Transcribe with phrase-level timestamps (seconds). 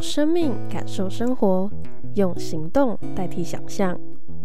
[0.00, 1.70] 生命感受生活，
[2.14, 3.98] 用行动代替想象，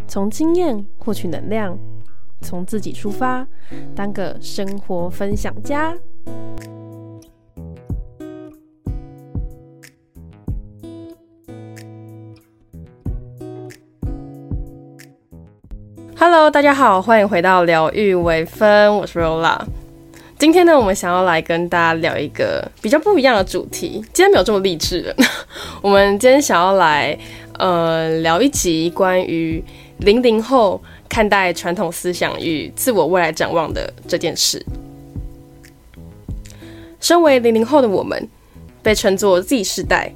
[0.07, 1.77] 从经验获取能量，
[2.41, 3.47] 从自己出发，
[3.95, 5.95] 当个生活分享家。
[16.15, 19.59] Hello，大家好，欢迎回到疗愈微分，我是 Rola。
[20.43, 24.03] 今天呢，我们想要来跟大家聊一个比较不一样的主题。
[24.11, 25.15] 今天没有这么励志的，
[25.81, 27.17] 我们今天想要来
[27.59, 29.63] 呃聊一集关于
[29.99, 34.61] 零零后看待传统思想与自我未来展望的这件事。
[36.99, 38.27] 身为零零后的我们，
[38.81, 40.11] 被称作 Z 世代，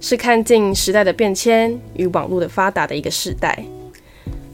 [0.00, 3.56] 是看尽时代的变迁与网络的发达的一个世代。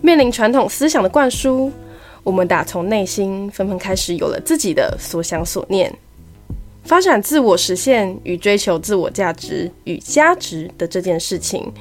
[0.03, 1.73] 面临传统思想的灌输，
[2.27, 5.97] 我们打从内心纷纷开始有了自己的所想所念，
[6.83, 11.73] 发展自我实现与追求自我价值与价值的这件事情，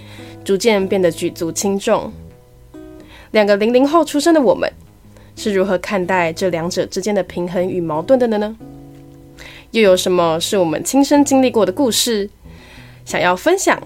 [0.44, 2.14] 逐渐变得举足轻重。
[3.32, 4.72] 两个零零后出生的我们，
[5.36, 8.56] 是如何看待这两者之间的平衡与矛盾的呢？
[9.72, 12.30] 又有什么是我们亲身经历过的故事，
[13.04, 13.82] 想要分享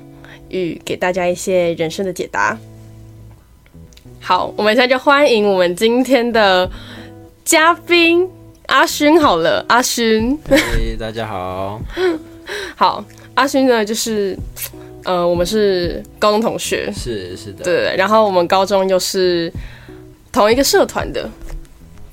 [0.49, 2.59] 与给大家一些人生的解答？
[4.22, 6.69] 好，我们现在就欢迎我们今天的
[7.44, 8.28] 嘉宾
[8.67, 9.19] 阿勋。
[9.22, 11.81] 好了，阿勋，嘿，大家好。
[12.75, 13.03] 好，
[13.36, 14.38] 阿勋呢，就是
[15.03, 19.52] 呃，我们是高中同学，是是的，对，然后我们高中又是
[20.31, 21.30] 同一个社团的，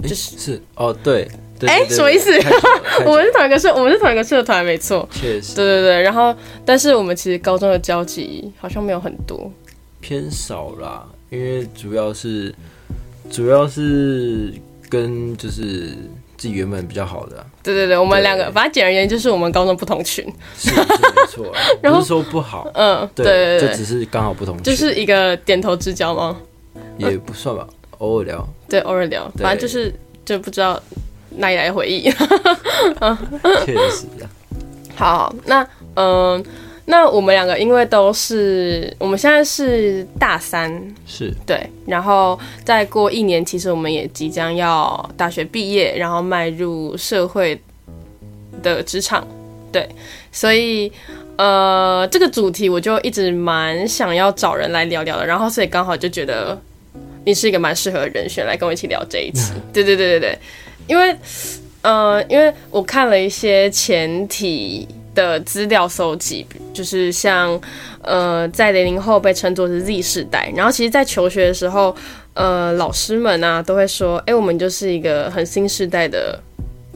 [0.02, 1.28] 就是是哦，对，
[1.66, 2.30] 哎，什么意思？
[3.04, 6.02] 我们是同一个社，我们是同一个社团，没错，确实，对对对。
[6.02, 9.50] 然后，但是我们其实高中的交集好像没有很多，
[10.06, 11.04] 偏少啦。
[11.30, 12.54] 因为主要是，
[13.28, 14.54] 主要是
[14.88, 15.88] 跟就是
[16.36, 20.24] 自己原本比较好的，对对对，我们两个，反正简而言之就是我们高中不同群，
[20.56, 21.52] 是是没错，
[21.82, 26.36] 不是说不好，嗯，对，就只是刚好不同群，就是一个点头之交吗？
[26.98, 27.66] 也不算吧，
[27.98, 29.92] 偶尔聊，对，偶尔聊，反正就是
[30.24, 30.80] 就不知道
[31.30, 32.02] 哪里来的回忆，
[33.66, 34.28] 确实的。
[34.94, 35.66] 好，那
[35.96, 36.44] 嗯。
[36.88, 40.70] 那我们两个因为都是我们现在是大三，
[41.04, 41.34] 是。
[41.44, 47.60] 对，然后再过一年，其实我们也即将要大学毕业，然后迈入社会
[48.62, 49.26] 的职场，
[49.72, 49.88] 对，
[50.30, 50.90] 所以
[51.36, 56.56] 呃，这个主题我就一直蛮想要找人来聊聊的，然后所以刚好就觉得
[57.24, 60.38] 你是一个蛮适合的人选来跟我一起聊这一期， 对对对对对，
[60.86, 61.16] 因为
[61.82, 64.86] 呃，因为我看了一些前提。
[65.16, 67.60] 的资料搜集，就是像，
[68.02, 71.92] 呃，在零零后被称作是 Z 世代，然后其实，在求学的时候，
[72.34, 76.40] 呃，老师们啊都会说，哎，我们就是一个很新时代的，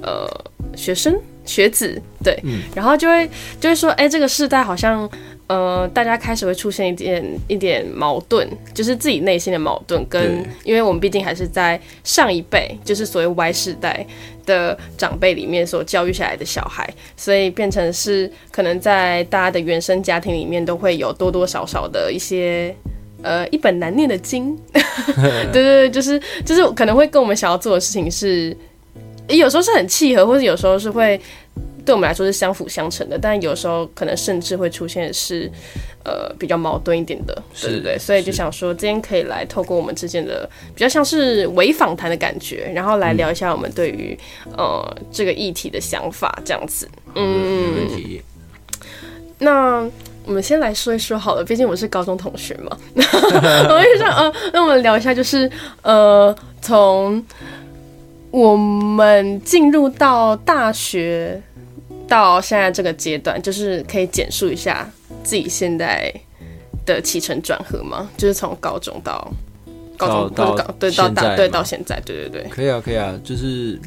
[0.03, 0.29] 呃，
[0.77, 2.41] 学生学子，对，
[2.73, 5.11] 然后就会就会说，哎，这个世代好像。
[5.51, 14.07] 呃，大家开始会出现一点一点矛盾，就是自己内心的矛盾，跟因为我们毕竟还是在上一辈，就是所谓 Y 世代
[14.47, 22.73] 的长辈里面所教育下来的小孩，所以变成是可能在大家的原生家庭里面都会有多多少少的一些
[23.23, 24.57] 呃一本难念的经，
[25.53, 28.57] 对对对，就是就是可能会跟我们想要做的事情是，
[29.37, 31.21] 有时候是很契合，或者有时候是会。
[31.83, 35.51] 对我们来说是相辅相成的，但有时候可能甚至会出现是，
[36.05, 44.17] 呃，比较矛盾一点的，对对对，所以就想说今天可以来透过我们之间的比较像是微访谈的感觉，然后来聊一下我们对于
[44.59, 46.87] 呃这个议题的想法，这样子。
[47.15, 47.89] 嗯。
[49.39, 49.91] 那
[50.27, 52.77] 我们先来说一说好了，毕竟我是高中同学嘛。
[52.95, 57.25] 我就想，呃，那我们聊一下，就是呃，从
[58.31, 61.43] 我们进入到大学。
[62.09, 64.85] 到现在这个阶段，就是可以简述一下
[65.23, 66.13] 自己现在
[66.85, 68.11] 的起承转合吗？
[68.17, 69.33] 就是从高中到
[69.97, 73.79] 高中到高对到大对到现在，对对对，可以啊可以啊，就是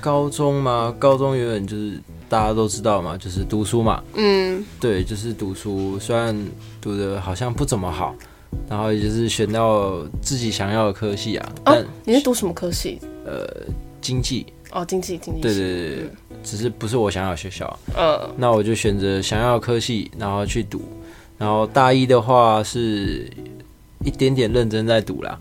[0.00, 2.00] 高中嘛，高中原本就是
[2.30, 6.34] 大家都知道嘛，就是读书嘛，嗯，对，就是读书，虽然
[6.80, 8.14] 读的好像不怎么好，
[8.68, 11.52] 然后也就是选到自己想要的科系啊。
[11.66, 13.00] 哦，你是读什么科系？
[13.24, 13.46] 呃，
[14.00, 14.46] 经济。
[14.72, 16.10] 哦，经济经济对对对，
[16.42, 20.82] 只是不是我想要的学校，嗯，那我就选择想要科系，然后去读，
[21.38, 23.30] 然后大一的话是
[24.04, 25.38] 一点点认真在读啦。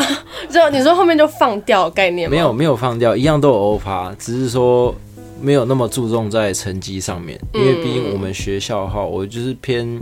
[0.50, 2.30] 就你说后面就放掉概念？
[2.30, 4.94] 没有没有放掉，一样都有欧趴，只是说
[5.42, 10.00] 没有那么注重在成绩上面，因为毕竟我们学校的话，我就是偏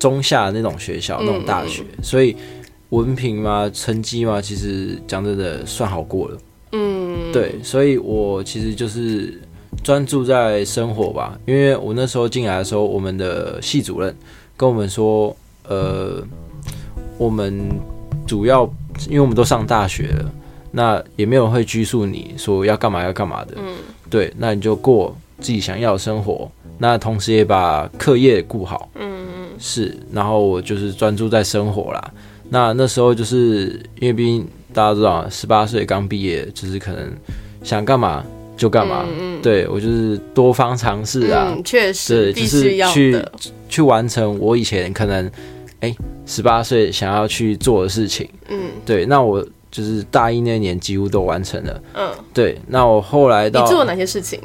[0.00, 2.34] 中下那种学校，那种大学，所以
[2.88, 6.38] 文凭嘛，成绩嘛，其实讲真的算好过了。
[6.72, 9.40] 嗯，对，所以我其实就是
[9.84, 11.38] 专注在生活吧。
[11.46, 14.12] 因为我那时候进来的时候，我们的系主任
[14.56, 15.36] 跟我们说，
[15.68, 16.22] 呃，
[17.18, 17.68] 我们
[18.26, 18.62] 主要
[19.08, 20.32] 因为我们都上大学了，
[20.70, 23.54] 那也没有人会拘束你说要干嘛要干嘛的。
[23.58, 23.74] 嗯，
[24.08, 28.88] 对，那你就过自己想要的生活，那同时也把课业顾好。
[28.94, 32.10] 嗯嗯，是，然后我就是专注在生活啦。
[32.48, 37.10] 那那时候就是因为毕竟大家知道，十八岁刚毕业，就是可能
[37.62, 38.24] 想干嘛
[38.56, 39.04] 就干嘛。
[39.08, 43.24] 嗯对我就是多方尝试啊，确实，对，就是去
[43.70, 45.30] 去完成我以前可能
[45.80, 45.96] 哎
[46.26, 48.28] 十八岁想要去做的事情。
[48.48, 51.82] 嗯，对，那我就是大一那年几乎都完成了。
[51.94, 54.38] 嗯，对，那我后来到你做了哪些事情？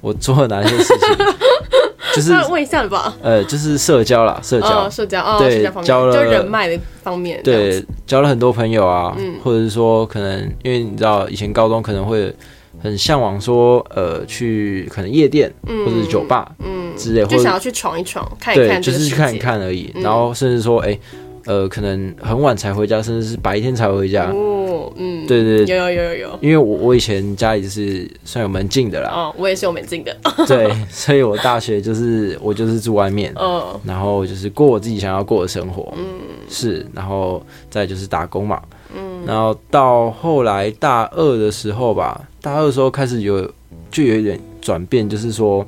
[0.00, 1.08] 我做了哪些事情？
[2.14, 3.14] 就是问一下吧？
[3.22, 12.34] 呃，就是社交啦，社交，社交，哦，对，交了就人脉的方面，对，交了很多朋友啊，或者是说，可能因为你知道，以前高中可能会
[12.82, 19.92] 很向往说，呃，去可能夜店或者是酒吧，嗯，之类，就想要去闯一闯，看一看，就是去看一看而已。
[19.94, 20.98] 然后甚至说，哎。
[21.46, 24.30] 呃，可能很晚才回家，甚至是白天才回家。
[24.30, 26.38] 哦，嗯，对对，有有有有有。
[26.40, 29.10] 因为我我以前家里是算有门禁的啦。
[29.10, 30.16] 哦，我也是有门禁的。
[30.46, 35.92] 对，所以我大学就是我就是住外面，嗯，然后就是过我自己想要过的生活。
[35.96, 36.04] 嗯，
[36.48, 38.60] 是，然后再就是打工嘛。
[38.94, 43.42] 嗯，然后到后来大二的时候吧，大二的时候开始有
[43.90, 45.64] 就有一点转变，就是说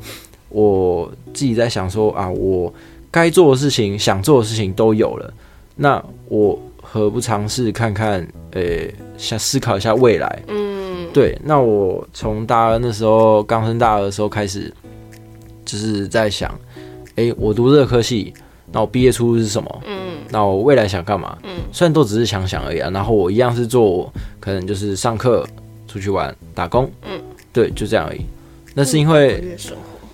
[0.48, 2.72] 我自己在想说啊，我
[3.10, 5.32] 该做的事情、想做的事情都有了。
[5.74, 8.26] 那我何不尝试看看？
[8.52, 8.62] 呃，
[9.16, 10.42] 想思考一下未来。
[10.48, 11.38] 嗯，对。
[11.42, 14.70] 那我从大二那时候刚升大二的时候开始，
[15.64, 16.54] 就是在想，
[17.16, 18.34] 哎，我读这个科系，
[18.70, 19.82] 那我毕业出路是什么？
[19.86, 21.38] 嗯，那我未来想干嘛？
[21.44, 22.90] 嗯，虽然都只是想想而已啊。
[22.90, 25.46] 然后我一样是做，可能就是上课、
[25.88, 26.90] 出去玩、打工。
[27.08, 27.18] 嗯，
[27.54, 28.20] 对，就这样而已。
[28.74, 29.42] 那是因为，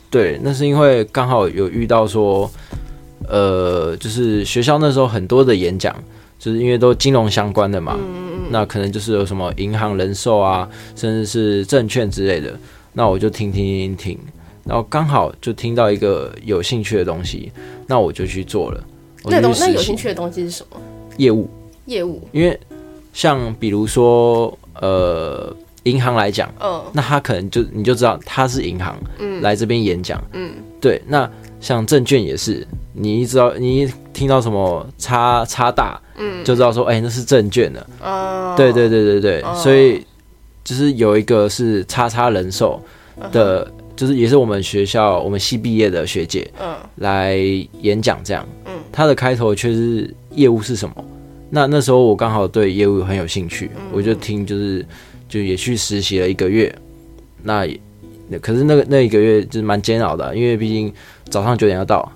[0.08, 2.48] 对，那是因为刚好有遇到说。
[3.28, 5.94] 呃，就是学校那时候很多的演讲，
[6.38, 7.98] 就是因为都金融相关的嘛，
[8.50, 12.58] 那可能就是有什么银行、人寿啊，甚至是证券之类的，
[12.94, 14.18] 那我就听听听听，
[14.64, 17.52] 然后刚好就听到一个有兴趣的东西，
[17.86, 18.82] 那我就去做了。
[19.24, 20.80] 那东那有兴趣的东西是什么？
[21.18, 21.50] 业务，
[21.84, 22.26] 业务。
[22.32, 22.58] 因为
[23.12, 31.30] 像比如说，呃，银行来讲，嗯，那他可能就你就知道他是银行，嗯，来这边演讲，嗯，对，那。
[31.60, 37.86] 像证券也是，你一知道，你一听到什么差差大，嗯，就知道说，哎，那是证券的。
[38.00, 40.04] 哦，对对对对对，所以
[40.62, 42.80] 就是有一个是叉叉人寿
[43.32, 47.36] 的，就是也是我们学校我们系毕业的学姐，嗯，来
[47.80, 51.04] 演讲这样，嗯，他的开头却是业务是什么？
[51.50, 54.86] 那那时候我刚好对业务很有兴趣，我就听，就是
[55.28, 56.72] 就也去实习了一个月，
[57.42, 57.66] 那
[58.40, 60.92] 可是那个那一个月就是蛮煎熬的，因为毕竟。
[61.30, 62.10] 早上九点要到，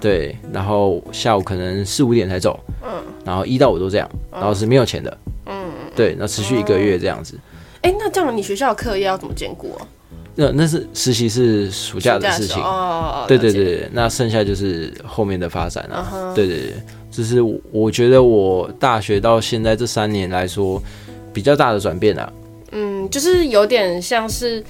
[0.00, 2.90] 对，然后下午可能四五点才走，嗯，
[3.24, 7.38] 然后一到五都这样，然后是没有钱的，嗯，对，那持续一个月这样子。
[7.82, 9.86] 哎，那这样你学校的课业要怎么兼顾啊？
[10.34, 16.74] 那那是实习是暑假的事情，哦，对对对，那剩下就是后面的发展了，对对对，
[17.10, 17.40] 就是
[17.70, 20.82] 我觉得我大学到现在这三年来说
[21.32, 22.32] 比较大的转变啊。
[22.72, 24.62] 嗯，就是有点像是。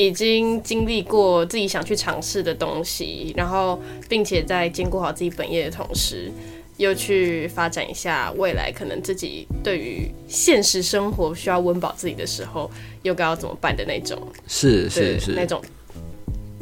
[0.00, 3.78] 已经经历过自己想去尝试的东西，然后
[4.08, 6.32] 并且在兼顾好自己本业的同时，
[6.78, 12.70] 又去发展一下未来可能自己对于现实生活需要温饱自己的时候，
[13.02, 14.16] 又该要怎么办的那种。
[14.46, 15.60] 是是是，那种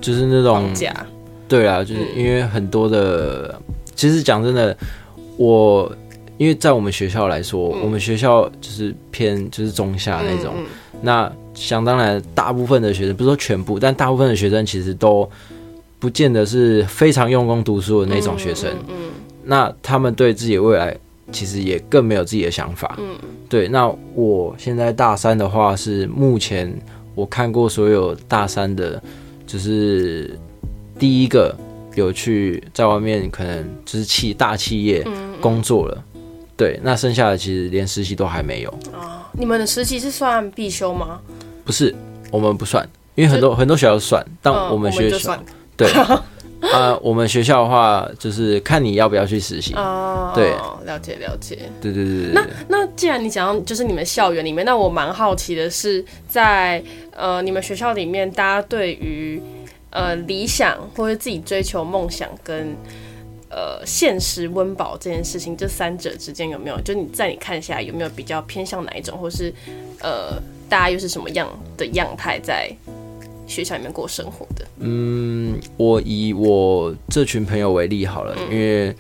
[0.01, 1.07] 就是那种假。
[1.47, 3.57] 对啊，就是因为很多的，
[3.95, 4.77] 其实讲真的，
[5.37, 5.91] 我
[6.39, 10.55] 因为在我们学校来说，我们学校就是偏就是中下那种，
[11.01, 11.33] 那。
[11.59, 15.29] 想当然，大部分的学生不是说全部，但大部分的学生其实都
[15.99, 18.71] 不见得是非常用功读书的那种学生。
[18.89, 19.11] 嗯，
[19.45, 20.97] 那他们对自己的未来
[21.33, 22.95] 其实也更没有自己的想法。
[22.99, 23.17] 嗯，
[23.49, 23.67] 对。
[23.67, 26.73] 那我现在大三的话，是目前
[27.17, 29.03] 我看过所有大三的，
[29.45, 30.39] 就是
[30.99, 31.55] 第一个
[31.97, 35.05] 有去在外面可能就是企大企业
[35.41, 36.05] 工作了。
[36.57, 38.71] 对，那剩下的其实连实习都还没有。
[38.93, 41.21] 啊，你们的实习是算必修吗？
[41.69, 41.95] 不是，
[42.31, 45.39] 我们不算，因为很多很多学校算，但我们学校
[45.77, 45.87] 对
[46.73, 50.33] 啊，我们学校的话就是看你要不要去实习哦。
[50.35, 50.49] 对，
[50.87, 51.59] 了解了解。
[51.79, 52.33] 对对对对。
[52.33, 56.83] 那那既然你讲到就是你们校园里面，那我蛮好奇的是，在
[57.15, 59.39] 呃你们学校里面，大家对于
[59.91, 62.75] 呃理想或者自己追求梦想跟
[63.51, 66.81] 呃现实温饱这件事情，这三者之间有没有？
[66.81, 69.53] 就你在你看下来有没有比较偏向哪一种，或是
[70.01, 70.41] 呃？
[70.69, 72.71] 大家又是什么样的样态在
[73.47, 74.67] 学校里面过生活的？
[74.81, 78.95] 嗯，我以我这群朋友为例好了，因为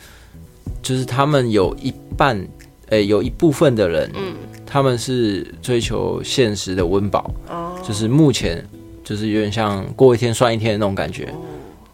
[0.82, 2.46] 就是他们有一半，
[2.88, 4.34] 诶、有一部分的人，嗯，
[4.64, 8.64] 他们是追求现实的温饱，哦，就是目前
[9.04, 11.28] 就是有点像过一天算一天的那种感觉，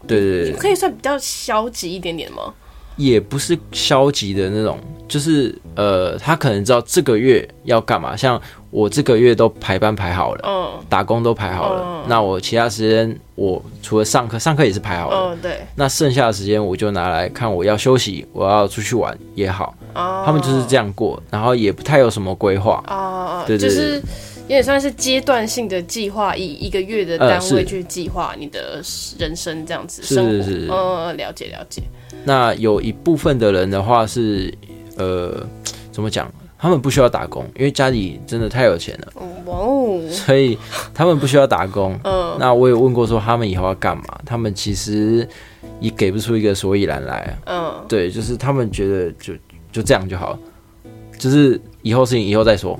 [0.07, 2.53] 对对对，可以算比较消极一点点吗？
[2.95, 10.85] 也不是消极的那种，就是呃，他可能知道这个月要干嘛，像我这个月都排班排好了，嗯。
[10.87, 12.05] 打工都排好了，嗯。
[12.07, 23.95] 那我其他时间我除了上课，上课也是排好了，嗯，对，那剩下的时间我就拿来看我要休息，我要出去玩也好，哦，他们就是这样过，然后也不太有什么规划，哦，对对就是
[24.43, 28.81] 有点算是阶段性的计划，以一个月的单位去计划你的
[29.17, 30.31] 人生这样子是生活。
[30.31, 30.43] 是。
[30.43, 31.81] 是嗯，了解了解。
[32.25, 34.53] 那有一部分的人的话是，
[34.97, 35.45] 呃，
[35.91, 36.29] 怎么讲？
[36.57, 39.13] 他们不需要打工，因为家里真的太有钱了，
[39.45, 40.57] 哇哦，所以
[40.95, 41.95] 他们不需要打工。
[42.03, 45.27] 嗯，那我也问过说他们以后要干嘛，他们其实
[45.79, 47.37] 也给不出一个所以然来。
[47.45, 49.33] 嗯，对，就是他们觉得就
[49.71, 50.39] 就这样就好，
[51.19, 52.79] 就是以后事情以后再说。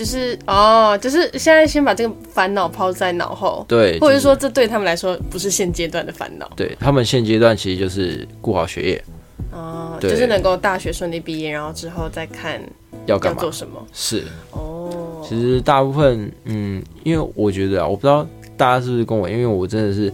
[0.00, 9.04] 就是哦，就是现在先把这个烦恼抛在脑后，对，或者是说这对他们来说不是现阶段的烦恼对他们现阶段其实就是顾好学业，
[9.52, 12.58] 哦，对就是能够大学顺利毕业，然后之后再看
[13.04, 13.52] 要要干嘛做？
[13.52, 13.86] 什么。
[13.92, 18.26] 是，哦，其实大部分，嗯，因为我觉得啊，我不知道
[18.56, 20.10] 大家是不是跟我，因为我真的是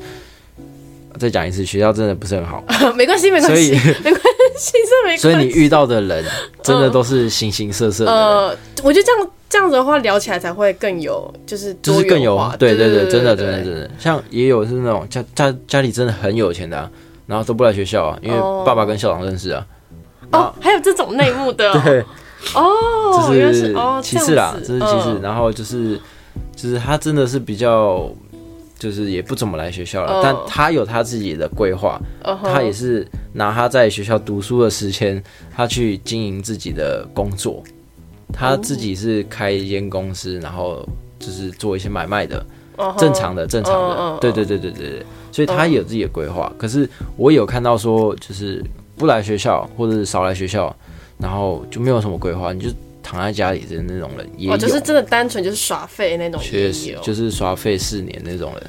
[1.17, 2.61] 再讲一次，学校真的不是很好，
[2.99, 3.71] 没关系，没关系，
[4.03, 4.21] 没关
[4.59, 5.23] 系，这没关系。
[5.23, 6.25] 所以你遇到的人
[6.61, 8.21] 真的都是形形色色的人。
[8.21, 16.91] 呃，我觉得这样这样子的话聊起来才会更有，就是就是更有对对对对，真的真的真的，像也有是那种家家家里真的很有钱的、啊，
[17.27, 18.63] 然后都不来学校啊，因为哦。
[18.67, 19.67] 爸爸跟校长认识啊。
[20.33, 21.81] 哦，还有这种内幕的哦。
[21.83, 22.05] 对，
[22.55, 25.15] 哦，这是其次啦，这是其次。
[25.15, 25.23] 嗯。
[25.23, 25.99] 然后就是
[26.55, 28.11] 就是他真的是比较，
[28.79, 31.99] 就是也不怎么来学校了，嗯但他有他自己的规划，
[32.43, 35.25] 他也是拿他在学校读书的时间，
[35.57, 37.65] 他去经营自己的工作。
[38.33, 40.87] 他自己是开一间公司，然后
[41.19, 42.45] 就是做一些买卖的，
[42.99, 45.07] 正常的正常的对对对对对对。
[45.33, 46.51] 所以他也有自己的规划。
[46.57, 48.65] 可是我有看到说，就是
[48.97, 50.75] 不来学校或者是少来学校，
[51.19, 52.71] 然后就没有什么规划，你就
[53.03, 58.67] 躺在家里的那种人也有，哦，就是真的单纯就是耍废那种也确实，就是耍废四年那种人。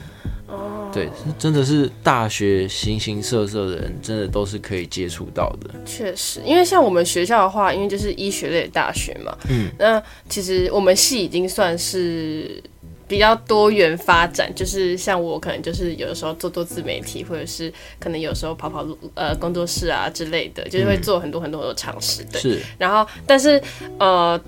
[0.88, 5.70] 哦，对，真的是大学形形色色的人，真的都是可以接触到的。
[5.86, 12.62] 确实，因为像我们学校的话，因为就是医学类的大学嘛，嗯，那其实我们系已经算是
[13.08, 22.41] 比较多元发展，就是像我可能就是有的时候做做自媒体，或者是可能有时候跑跑路呃工作室啊之类的，就是会做很多很多的尝试，对。
[22.41, 23.62] 是，然后，但是
[23.98, 24.39] 呃，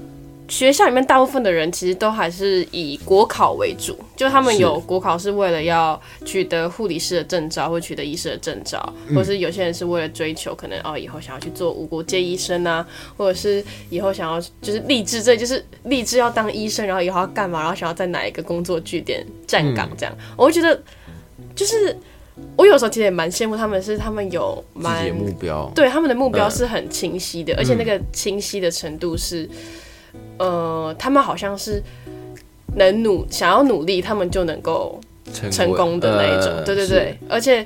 [0.49, 20.81] 学校里面大部分的人其实都还是以国考为主，就他们有国考是为了要取得护理师的证照，或取得医师的证照，嗯或是有些人是为了追求可能哦以后想要去做无国界医生啊，或者是以后想要就是立志，这就是立志要当医生，然后以后要干嘛，然后想要在哪一个工作据点站岗嗯这样，我会觉得
[21.55, 21.95] 就是。
[22.55, 25.69] 我有时候其实也蛮羡慕他们，是他们有蛮目标。
[25.75, 29.45] 对他们的目标嗯是很清晰的，而且那个清晰的程度是，
[30.39, 31.81] 呃，他们好像是
[32.75, 34.99] 能努想要努力，他们就能够
[35.33, 36.51] 成成功的那一种。
[36.55, 37.65] 呃对对对，而且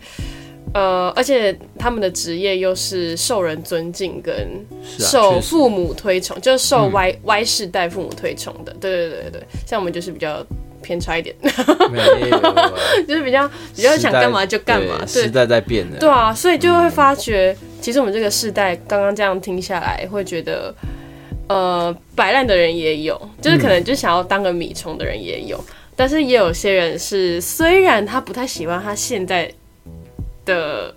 [0.74, 4.34] 呃，而且他们的职业又是受人尊敬跟
[4.82, 8.74] 受父母推崇，就是受嗯 Y、Y 世代父母推崇的。
[8.80, 10.44] 对对对对对，像我们就是比较
[10.82, 11.36] 偏差一点，
[13.08, 15.06] 就是比较比较想干嘛就干嘛。
[15.06, 16.00] 时代在变的。
[16.00, 20.74] 对啊，所以就会发觉，其实我们这个世代刚刚这样听下来，会觉得，
[21.48, 25.64] 呃，摆烂的人也有，就是可能就想要当个米虫的人也有，
[25.96, 29.52] 但是也有些人是，虽然他不太喜欢他现在
[30.46, 30.94] 的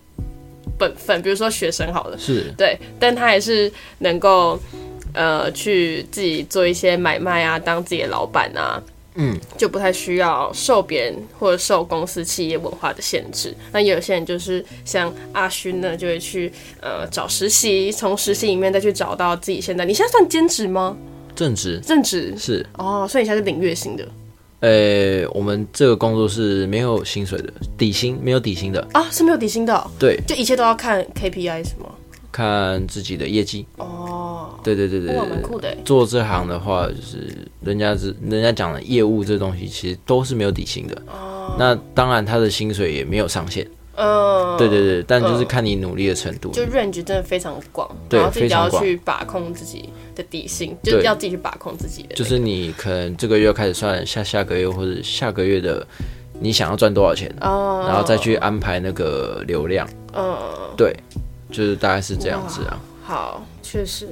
[0.79, 2.53] 本分，比如说学生好了，是。
[2.57, 4.59] 对，但他还是能够。
[5.19, 8.77] 呃，去自己做一些买卖啊，当自己的老板啊，
[9.17, 13.55] 嗯，就不太需要受别人或者受公司企业文化的限制。
[13.73, 19.85] 那也有些人就是像阿勋呢，就会去呃找实习，从实习里面再去找到自己现在。
[19.85, 20.97] 你现在算兼职吗？
[21.35, 22.67] 正职正职是。
[22.79, 24.07] 哦，所以你现在是领月薪的
[24.61, 29.07] 呃，我们这个工作是没有薪水的，底薪没有底薪的，啊？
[29.11, 31.91] 是没有底薪的哦、对，就一切都要看 KPI 是吗？
[32.33, 33.67] 看自己的业绩。
[33.77, 34.36] 哦，
[34.75, 35.29] 对对对对，对对。
[35.29, 37.29] 蛮酷的欸做这行的话，就是
[37.63, 41.03] 人家是人家讲的业务这东西，其实都是没有底薪的。
[41.07, 43.67] 哦，那当然，他的薪水也没有上限。
[43.99, 46.51] 嗯，对对对，但就是看你努力的程度。
[46.51, 55.87] 就 range 真的非常广，对然后自己非常要去把控自己的底薪，就是要自己去把控自己的那个、就是你可能这个月开始算下下个月或者下个月的
[56.39, 59.89] 你想要赚多少钱，哦，然后再去安排那个流量。
[60.13, 60.37] 嗯，
[60.77, 60.95] 对，
[61.51, 64.07] 就是大概是这样子啊，好，确实。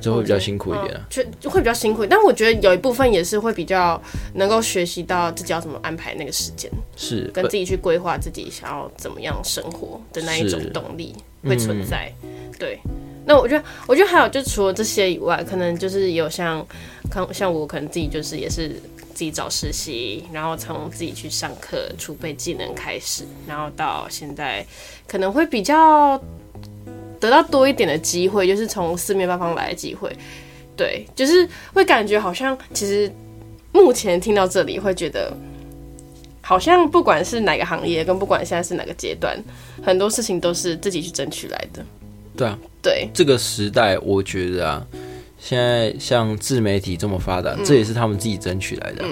[0.00, 4.00] 就会比较辛苦一点啊，就就会比较辛苦，但我觉得有一部分也是会比较
[4.34, 11.14] 能够学习到自己要怎么安排那个时间，是跟自己去规划自己想要怎么样生活的那一种动力
[11.44, 12.12] 会存在。
[12.58, 12.78] 对，
[13.24, 16.66] 那我觉得，我觉得还有就除了这些以外，可能就是有像，
[17.12, 18.68] 像像我可能自己就是也是
[19.14, 24.64] 自己找实习，然后从自己去上课储备技能开始，然后到现在
[25.06, 26.20] 可能会比较。
[27.20, 30.10] 得到多一点的机会，就是从四面八方来的机会，
[30.76, 33.12] 对，就是会感觉好像其实
[33.72, 35.32] 目前听到这里会觉得，
[36.40, 39.38] 好像不管是哪个行业，跟不管现在是哪个阶段，
[39.82, 41.84] 很多事情都是自己去争取来的。
[42.36, 44.86] 对啊，对，这个时代我觉得啊。
[45.42, 49.02] 现在像自媒体这么发达，这也是他们自己争取来的，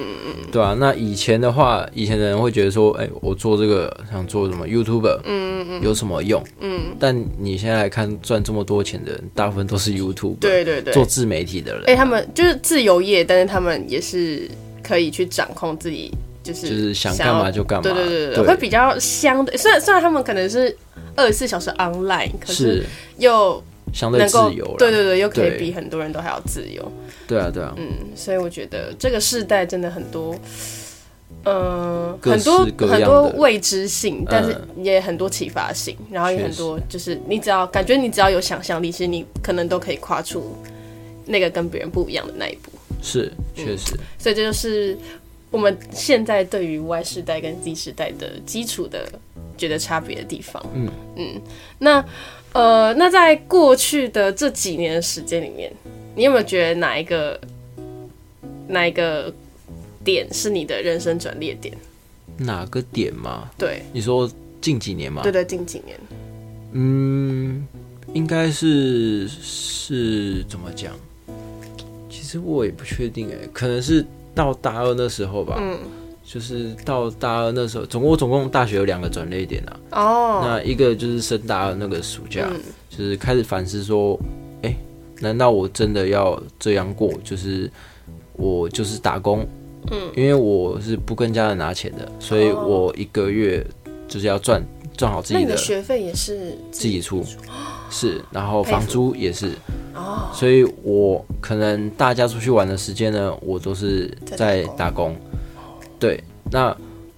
[0.52, 6.44] 对啊，那以前的话，以前的人会觉得说，哎，我做这个想做什么 YouTuber，嗯嗯有什么用？
[6.60, 14.46] 嗯，但你现在来看，赚这么多钱的人，大部分都是 YouTube，对对对，做自媒体的人，哎，他们就是自由业，但是他们也是
[14.82, 20.76] 可以去掌控自己，就是就是想干嘛就干嘛，对对对对，会比较相对，虽然虽然他们可能是
[21.16, 22.84] 二十四小时 online，可是。
[23.16, 23.62] 又。
[23.92, 26.90] 相对自由，对对对，又可以比很多人都还要自由。
[27.26, 30.34] 对啊，对啊，嗯，所以我觉得这个世代真的很多，
[31.44, 40.56] 嗯，很多很多未知性，但是也很多启发性，然后也很多就是你只要感觉你只要有想象力，其实你可能都可以跨出
[41.26, 42.70] 那个跟别人不一样的那一步。
[43.02, 43.94] 是，确实。
[44.18, 44.96] 所以这就是
[45.50, 49.06] 我们现在对于 Y 世代跟 Z 世代的基础的
[49.56, 50.64] 觉得差别的地方。
[50.74, 51.40] 嗯嗯，
[51.78, 52.04] 那。
[52.52, 55.72] 呃，那在过去的这几年的时间里面，
[56.16, 57.40] 你有没有觉得哪一个
[58.66, 59.32] 哪一个
[60.02, 61.76] 点是你的人生转捩点？
[62.38, 63.50] 哪个点吗？
[63.58, 64.30] 对，你说
[64.60, 65.22] 近几年吗？
[65.22, 65.98] 对对，近几年。
[66.72, 67.66] 嗯，
[68.12, 70.94] 应该是是怎么讲？
[72.08, 75.58] 其实我也不确定哎，可能是到大二那时候吧。
[75.60, 75.78] 嗯。
[76.30, 79.80] 就是到大二那时候，总共我总共大学有两个转捩点啊。
[79.92, 80.40] 哦。
[80.44, 82.46] 那一个就是升大二那个暑假，
[82.90, 84.18] 就是开始反思说，
[84.60, 84.76] 哎，
[85.20, 87.10] 难道我真的要这样过？
[87.24, 87.70] 就是
[88.34, 89.48] 我就是打工，
[89.90, 93.66] 嗯，因为我是不跟家人拿钱的，所以我一个月
[94.06, 94.62] 就是要赚
[94.98, 95.56] 赚好自己的。
[95.56, 97.24] 学费也是自己出，
[97.88, 99.52] 是，然后房租也是。
[99.94, 100.28] 哦。
[100.34, 105.16] 所以我可能大家出去玩的时间呢，我都是在打工。
[105.98, 106.76] 对，那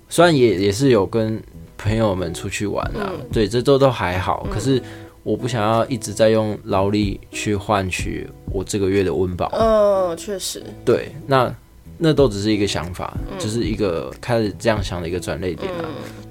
[0.09, 1.41] 虽然也也是有跟
[1.77, 4.47] 朋友们出去玩啊，对，这都都还好。
[4.51, 4.83] 可是
[5.23, 9.51] 我不想要一直在用劳力去换取我这个月的温饱。
[9.55, 10.63] 嗯，确实。
[10.85, 11.55] 对，那
[11.97, 15.85] 那都只是一个想法，就是一个开始这样想的一个转捩点啊。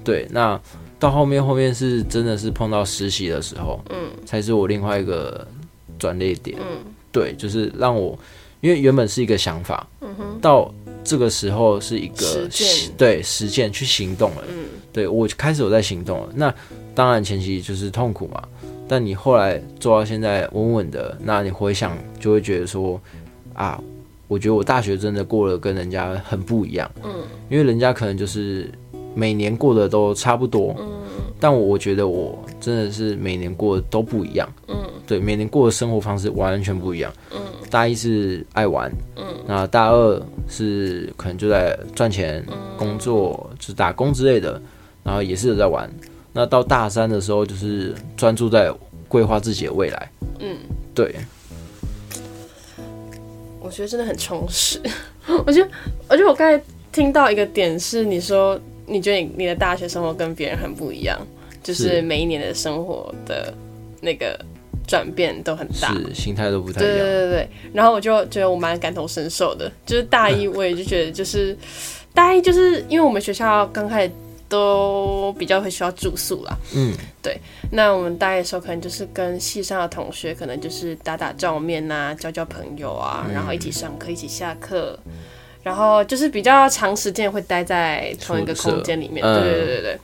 [0.04, 0.60] 对，那
[0.98, 5.46] 到后面后面是真的是碰到实习的时候，嗯，才是我另外一个
[5.98, 6.58] 转捩点。
[6.60, 8.18] 嗯，对，就是让我
[8.60, 10.72] 因为原本是一个想法，嗯哼，到。
[11.02, 12.48] 这个时候是一个
[12.96, 16.28] 对实践去行动了，嗯，对我开始有在行动了。
[16.34, 16.54] 那
[16.94, 18.42] 当然前期就是痛苦嘛，
[18.86, 23.00] 但你后来做到现在稳稳的，那你回想就会觉得说
[23.54, 23.82] 啊，
[24.28, 27.10] 我觉得我大学真的过得跟人家很不一样，嗯，
[27.48, 28.70] 因为人家可能就是
[29.14, 30.88] 每年过得都差不多，嗯，
[31.38, 37.40] 但我觉得我真的是每年过得都不一样，嗯，对，每年过的生活方式完全不一样，嗯。
[37.70, 42.44] 大一是爱玩，嗯，那大二是可能就在赚钱、
[42.76, 44.60] 工作，就是打工之类的，
[45.04, 45.88] 然后也是有在玩。
[46.32, 48.74] 那到大三的时候，就是专注在
[49.06, 50.10] 规划自己的未来。
[50.40, 50.56] 嗯，
[50.92, 51.14] 对。
[53.60, 54.80] 我觉得真的很充实。
[55.46, 55.70] 我觉得，
[56.08, 61.18] 而且我刚才听到一个点是，你说你觉得你你的大学生活跟别人很不一样，
[61.62, 63.54] 就是每一年的生活的
[64.00, 64.38] 那个。
[64.88, 66.96] 转变都很大，是心态都不太一样。
[66.96, 69.70] 对对对对，然后我就觉得我蛮感同身受的。
[69.86, 71.56] 就是大一，我也就觉得，就是
[72.12, 74.12] 大一，就是因为我们学校刚开始
[74.48, 76.58] 都比较会需要住宿啦。
[76.74, 77.38] 嗯，对。
[77.70, 84.98] 那我们大一的时候，可能就是跟系上的同学，可能就是打打照面呐，交交朋友啊，然后一起上课，一起下课，
[85.62, 89.22] 然后就是比较长时间会待在同一个空间里面。
[89.22, 89.98] 对对对对对。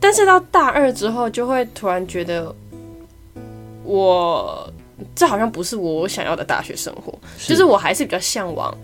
[0.00, 2.54] 但是到大二之后，就会突然觉得。
[3.88, 4.68] 我
[5.14, 8.76] 这好像不是我想要的大学生活，就是我还是比较向往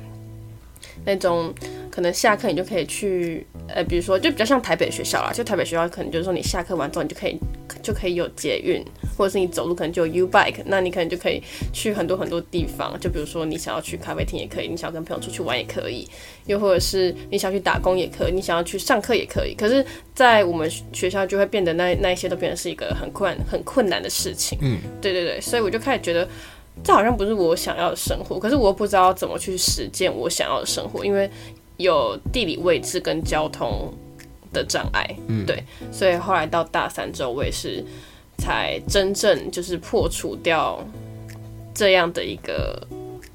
[1.05, 1.53] 那种
[1.91, 7.37] 可能下课你就可以去，呃，比如说就比较像台北学校啦，就台北学校可能就是说你下课完之后你就可以
[7.83, 8.83] 就可以有捷运，
[9.17, 11.43] 或者是你走路可能就有 U bike，那你可能就可以
[11.73, 12.99] 去很多很多地方。
[13.01, 16.09] 就比如说你想要去咖啡厅也可以，你想要跟朋友出去玩也可以，
[16.47, 19.55] 又或者是你想要去打工也可以，你想要去上课也可以。
[19.55, 24.59] 可是，在我们学校就会变得那那一些都变得是一个很困很困难的事情。
[24.63, 26.29] 嗯，对对对，所以我就开始觉得
[26.85, 31.29] 这好像不是我想要的生活，可是我又不知道怎么去实践我想要的生活，因为
[31.79, 33.93] 有地理位置跟交通。
[34.53, 37.85] 的障碍，嗯，对，所以后来到大三之后，我也是
[38.39, 40.79] 才真正就是破除掉
[41.75, 42.87] 这样的一个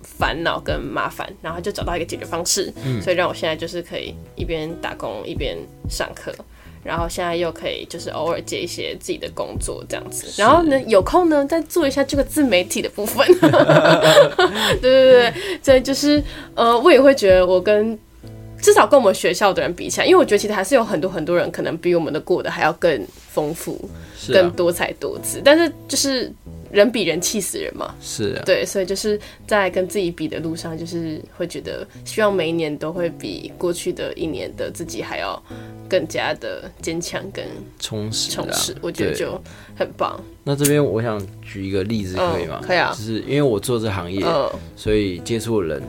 [0.02, 5.58] 烦恼跟麻烦，然后就找到一个解决方式，嗯，所以让我现在就是可以一边打工一边
[5.90, 6.34] 上课，
[6.84, 13.26] 然后现在又可以就是偶尔接一些自己的工作这样子，然后呢有空呢再做一下这个自媒体的部分，
[14.82, 16.24] 对对对，所以就是
[16.56, 17.98] 呃，我也会觉得我跟。
[18.62, 23.89] 至少跟我们学校的人比起来，因为我觉得其实还是有很多很多人可能比我们的过得还要更丰富、
[24.34, 25.41] 更多彩多姿。
[25.43, 26.32] 但是就是
[26.72, 35.41] 人比人气死人嘛，是啊，对，所以就是在跟自己比的路上，就是会觉得希望每一年都会比过去的一年的自己还要
[35.88, 37.46] 更加的坚强、跟
[37.80, 38.76] 充实、充实。
[38.82, 39.39] 我觉得就
[39.78, 40.20] 很棒。
[40.43, 42.60] 那这边我想举一个例子，可以吗？
[42.62, 44.26] 可以啊，就是因为我做这行业，
[44.76, 45.82] 所以接触的人。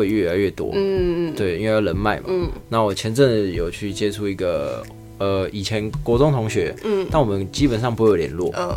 [0.00, 4.82] 会越来越多，嗯对，因为要人脉嘛，嗯，那我前阵子有去接触一个，
[5.18, 8.74] 呃，以前国中同学，嗯，但我们基本上不会有联络，嗯，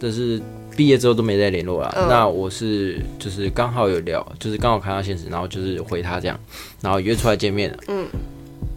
[0.00, 0.40] 但是
[0.76, 1.94] 毕业之后都没再联络了。
[2.08, 6.40] 那我是就是刚好有聊，就是刚好看到现实，然后就是回他这样，
[6.80, 8.06] 然后约出来见面了，嗯，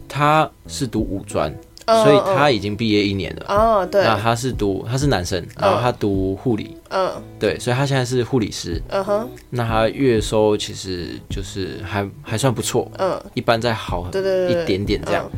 [0.08, 1.53] 他是读五专。
[1.85, 3.45] 所以他已经毕业一年了。
[3.47, 4.03] 哦，对。
[4.03, 6.75] 那他是读，他是男生，然后他读护理。
[6.89, 7.11] 嗯。
[7.39, 8.81] 对，所以他现在是护理师。
[8.89, 9.29] 嗯哼。
[9.51, 12.91] 那他月收其实就是还还算不错。
[12.97, 13.21] 嗯。
[13.35, 15.29] 一般再好一点点这样。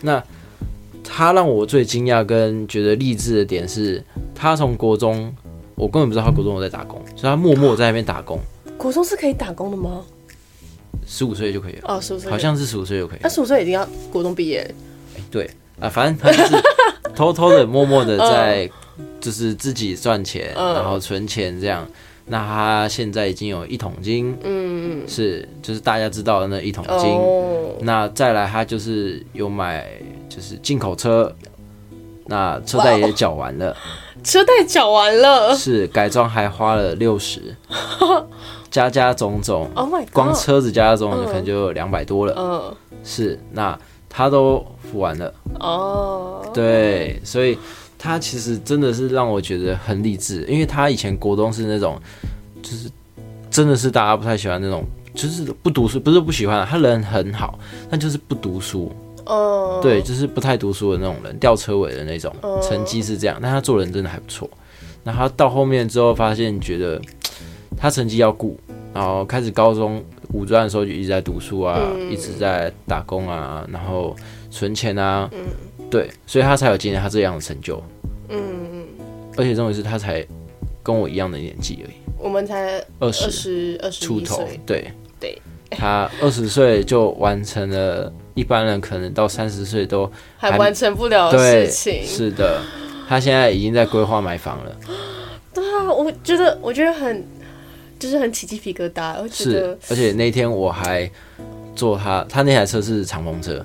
[0.00, 0.22] 那
[1.04, 4.02] 他让我最惊讶跟觉得励志的点是，
[4.34, 5.34] 他从国中，
[5.74, 8.38] 我根本不知道他国中有在打工，所以他默默在那边打工。
[8.78, 10.02] 国中是可以打工的吗？
[11.06, 11.80] 十五岁就可以了。
[11.84, 12.30] 哦，十五岁。
[12.30, 13.18] 好像是十五岁就可以。
[13.20, 14.66] 他十五岁已经要国中毕业。
[15.30, 15.50] 对。
[15.80, 16.62] 啊，反正他就是
[17.16, 18.70] 偷偷的、默默的在，
[19.20, 21.86] 就是自己赚钱，然后存钱这样。
[22.26, 27.20] 那他现在已经有一桶金，嗯，是就是大家知道的那一桶金。
[27.80, 29.84] 那再来，他就是有买
[30.28, 31.34] 就是进口车，
[32.26, 33.76] 那车贷也缴完了，
[34.22, 37.40] 车贷缴完了，是改装还花了六十，
[38.70, 43.76] 加加种种，Oh my，光车子加加种种可能就有两百多了，嗯，是那。
[44.12, 47.56] 他都付完了哦，对，所以
[47.96, 51.96] 他其实真的是让我觉得很励志，因为他以前国中是那种，
[52.60, 52.90] 就是
[53.48, 57.56] 真的是大家不太喜欢那种，就是不读书，不是不喜欢，他人很好，
[57.88, 58.92] 但就是不读书，
[59.26, 64.50] 哦，对，就是不太读书的那种人，吊车尾的那种，成绩是这样，但他做人真的还不错。
[65.04, 67.00] 然后到后面之后发现，觉得
[67.76, 68.58] 他成绩要顾，
[68.92, 70.04] 然后开始高中。
[70.32, 74.14] 五专的时候就一直在读书啊，一直在打工啊，然后
[74.50, 75.28] 存钱啊，
[75.90, 77.82] 对，所以他才有今天他这样的成就。
[78.28, 78.40] 嗯
[78.72, 78.86] 嗯，
[79.36, 80.24] 而且重点是他才
[80.82, 85.40] 跟我一样的年纪而已，我们才二十二十出头，对对，
[85.70, 92.04] 他二十岁就完成了一般人可能到三十岁都还完成不了的事情。
[92.04, 92.60] 是的，
[93.08, 94.76] 他现在已经在规划买房了。
[95.52, 97.26] 对啊，我觉得我觉得很。
[98.00, 99.78] 就是很起鸡皮疙瘩，我觉得。
[99.90, 101.08] 而且那天我还
[101.76, 103.64] 坐他，他那台车是敞篷车，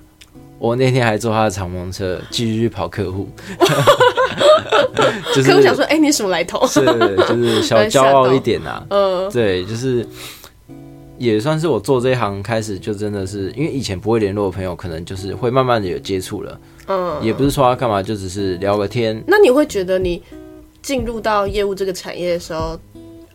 [0.60, 3.30] 我那天还坐他的敞篷车继续去跑客户。
[5.34, 6.68] 就是我想说，哎，你什么来头？
[6.68, 6.84] 是，
[7.28, 8.86] 就是小骄傲一点呐。
[8.90, 10.06] 嗯，对，就是
[11.18, 16.60] 也算是我做这一行开始，就真的是因为以前不会联络的朋友，可能就是会慢慢的有接触了。
[16.88, 19.24] 嗯，也不是说他干嘛，就只是聊个天。
[19.28, 20.22] 那你会觉得你
[20.82, 22.78] 进入到业务这个产业的时候？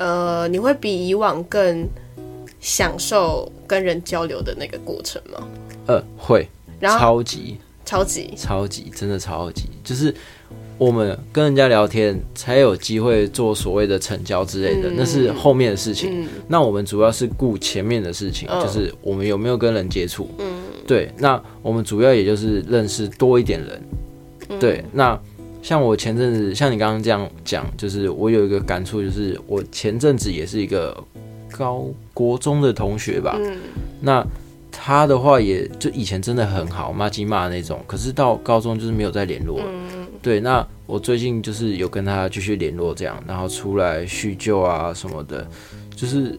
[0.00, 1.86] 呃，你会比以往更
[2.58, 5.46] 享受跟人交流的那个过程吗？
[5.86, 6.48] 呃，会，
[6.80, 10.14] 超级超级超级，真的超级，就是
[10.78, 16.26] 我们跟人家聊天才有机会做所谓的成交之类的，那是后面的事情。
[16.48, 20.30] 那我们主要是顾前面的事情，就是我们有没有跟人接触。
[20.38, 24.58] 嗯，对，那我们主要也就是认识多一点人。
[24.58, 25.20] 对，那。
[25.62, 30.96] 像我前阵子，像你刚刚这样讲，就是我有一个感触，就是我前阵子也是一个
[31.51, 33.37] 高国中的同学吧。
[33.38, 33.57] 嗯。
[34.01, 34.27] 那
[34.73, 39.61] 他的话，也就以前真的很好，骂鸡骂那种，可是到高中就是没有再联络。
[39.61, 40.07] 嗯。
[40.23, 45.46] 对，那我最近就是有跟他继续联络，这样，然后出来叙旧啊什么的，
[45.94, 46.38] 就是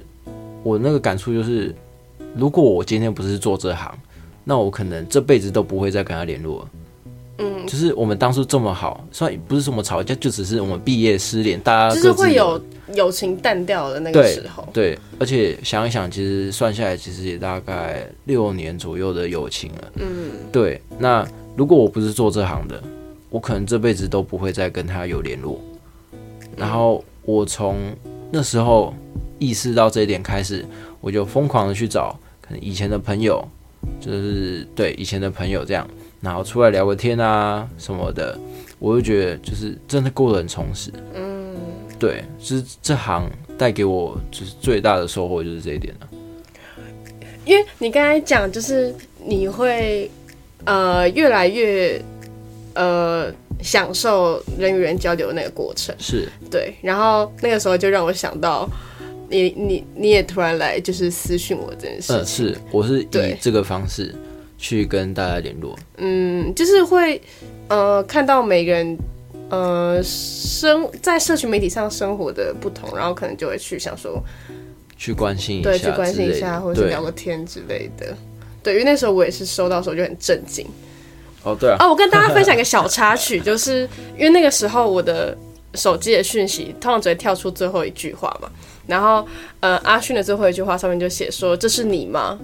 [0.63, 1.73] 我那个感触就是，
[2.35, 3.97] 如果我今天不是做这行，
[4.43, 6.67] 那我可能这辈子都不会再跟他联络。
[7.41, 12.61] 嗯，就是我们当初这么好，虽然不是什么吵架，就只是我们毕业失联，大家就是会有
[12.93, 14.67] 友情淡掉的那个时候。
[14.71, 19.91] 对，而且想一想，其实算下来，其实也大概六年左右的友情了。
[19.95, 20.81] 嗯，对。
[20.99, 22.81] 那如果我不是做这行的，
[23.29, 25.59] 我可能这辈子都不会再跟他有联络。
[26.57, 27.77] 然后我从
[28.29, 28.93] 那时候
[29.39, 30.65] 意识到这一点开始，
[30.99, 33.41] 我就疯狂的去找可能以前的朋友，
[33.99, 35.87] 就是对以前的朋友这样。
[36.21, 38.37] 然后出来聊个天啊什么的，
[38.77, 40.91] 我就觉得就是真的过得很充实。
[41.15, 41.55] 嗯，
[41.97, 46.07] 对，就是这行带给我就是最大的收获就是这一点了。
[47.43, 48.93] 因为你刚才讲，就是
[49.25, 50.09] 你会
[50.65, 51.99] 呃越来越
[52.75, 56.75] 呃享受人与人交流的那个过程，是对。
[56.83, 58.69] 然后那个时候就让我想到，
[59.27, 62.13] 你你你也突然来就是私讯我这件事。
[62.13, 64.13] 嗯，是，我是以这个方式。
[64.61, 67.19] 去跟大家联络，嗯，就是会，
[67.67, 68.95] 呃，看到每个人，
[69.49, 74.23] 呃，生在社群媒体上生活的不同，然后可能就会去想说，
[74.95, 78.15] 去关心一下，对，去关心一下，或者是聊个天之类的。
[78.61, 80.63] 对，因为那时候我也是收到时候就很震惊。
[81.43, 81.77] 哦，对啊。
[81.79, 85.35] 哦，我跟大家分享一个小 插曲，就是因为那个时候我的
[85.73, 88.47] 手机的讯息通常只会跳出最后一句话嘛，
[88.85, 89.27] 然后，
[89.59, 92.37] 呃，阿勋的最后一句话上面就写说：“这是你吗？”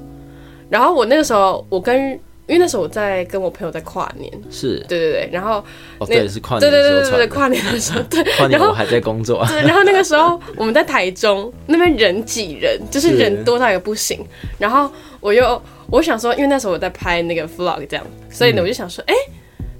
[0.70, 4.78] 然后我那个时候，我跟因为那时候我在跟我朋友在跨年，是。
[4.88, 5.62] 对对对，然后
[5.98, 14.26] 哦对是跨年，对对对对对跨年的时候，对， 跨年我还在工作，对，然后那个时候我们在台中那边人挤人，就是人多到也不行，
[14.58, 19.14] 然后我又我想说，因为那时候我在拍那个 vlog 这样，所以呢我就想说，哎，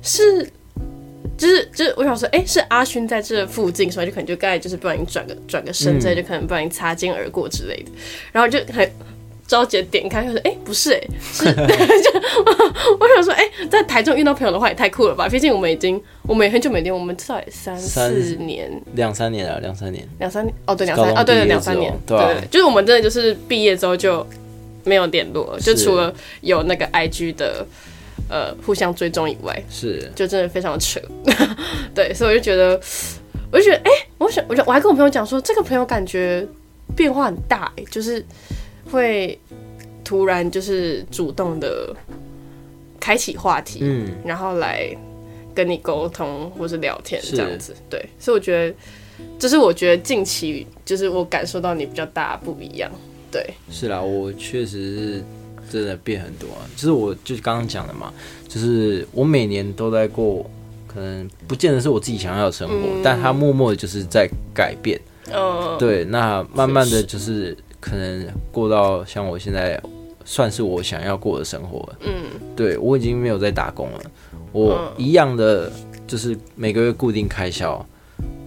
[0.02, 0.44] 是
[1.38, 7.92] 就是就是我想说，哎，是阿勋在这附近，所以就可能就刚才就是不小心转个转个身，之类，就可能不小心擦肩而过之类的，
[8.34, 8.90] 然后就很。
[9.48, 11.46] 着急点开，就说：“哎，不是，哎，是。
[11.56, 12.20] ”就
[13.00, 15.30] 我想说：“哎，在台中遇到朋友的话也太酷了吧！
[15.30, 20.54] 毕竟我们已经，我们也很久没见，我们至少也三四年，两三年了，两三年，两三年。
[20.66, 24.26] 哦，对，两三哦，对对，两三年，对对，就是我们真的就是毕业之后就
[24.84, 27.66] 没有联络，就除了有那个 IG 的
[28.30, 31.00] 呃互相追踪以外，是，就真的非常扯。
[31.96, 32.78] 对，所以我就觉得，
[33.50, 36.46] 我就觉得，哎，我想，我就我还跟我朋友讲说，这个朋友感觉
[36.98, 38.22] 变化很大，哎，就是。
[38.92, 39.40] 会
[40.04, 41.96] 突然就是主动的
[43.00, 44.90] 开启话题，嗯，然后来
[45.54, 48.76] 跟你沟通或是聊天这样子，对，所以我觉得
[49.40, 52.92] 这是我觉得近期就是我感受到你比较大不一样，
[53.32, 55.24] 对，是啦，我确实是
[55.70, 58.14] 真的变很多啊，就是我就是刚刚讲的嘛，
[58.48, 60.50] 就是我每年都在过，
[60.88, 65.00] 可能不见得是我自己想要的生活，但他默默的就是在改变，
[65.34, 67.58] 嗯，对，那慢慢的就是。
[67.80, 69.82] 可能过到像我现在，
[70.26, 71.88] 算是我想要过的生活。
[72.02, 74.02] 嗯，对我已经没有在打工了，
[74.52, 75.72] 我一样的
[76.06, 77.86] 就是每个月固定开销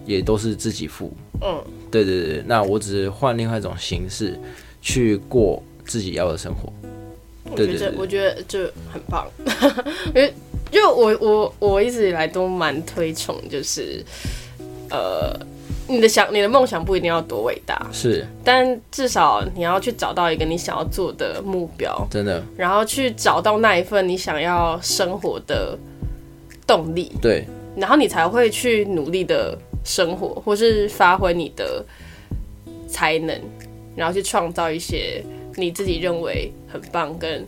[0.05, 1.11] 也都是自己付。
[1.41, 4.39] 嗯，对对对，那我只是换另外一种形式
[4.81, 6.71] 去过自己要的生活。
[7.55, 8.59] 对对对，我觉得就
[8.93, 9.27] 很棒，
[10.13, 10.31] 因为
[10.69, 14.05] 就我我我一直以来都蛮推崇，就是
[14.89, 15.35] 呃。
[15.91, 25.77] 你的想，你的梦想不一定要多伟大，是，但至少你要去找到一个你想要做的目标，真的，然后去找到那一份你想要生活的
[26.65, 31.85] 动力，对，然后你才会去努力的生活，或是发挥你的
[32.87, 33.39] 才能，
[33.95, 35.21] 然后去创造一些
[35.57, 37.43] 你自己认为很棒跟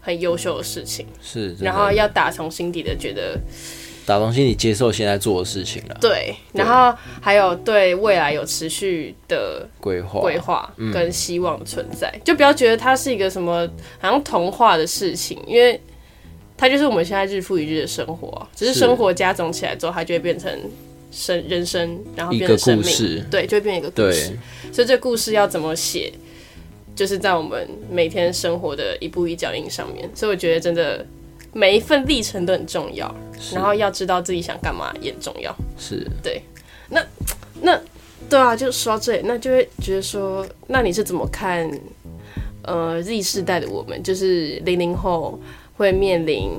[0.00, 3.38] 很优秀的事情，是，然后要打从心底的觉得。
[4.06, 5.98] 打从心里接受现在做的事情了。
[6.00, 15.78] 对，然后还有对未来有持续的规划、规划跟希望存在，就不要觉得它是一个什么好像童话的事情，因为
[16.56, 20.56] 它就是我们现在日复一日的生活，只是生活加总起来之后，它就会变成
[21.10, 24.38] 生人生，然后变成故事，对，就会变一个故事。
[24.72, 26.12] 所以这故事要怎么写，
[26.94, 30.08] 就是在我们每天生活的一步一脚印上面。
[30.14, 31.04] 所以我觉得真的。
[31.56, 33.12] 每一份历程都很重要，
[33.54, 35.54] 然后要知道自己想干嘛也很重要。
[35.78, 36.42] 是对，
[36.90, 37.02] 那
[37.62, 37.80] 那
[38.28, 41.66] 对啊，就说到这里，那就会觉得说，那你是怎么看？
[42.62, 45.40] 呃，Z 世代的我们，就是零零后
[45.76, 46.50] 会面临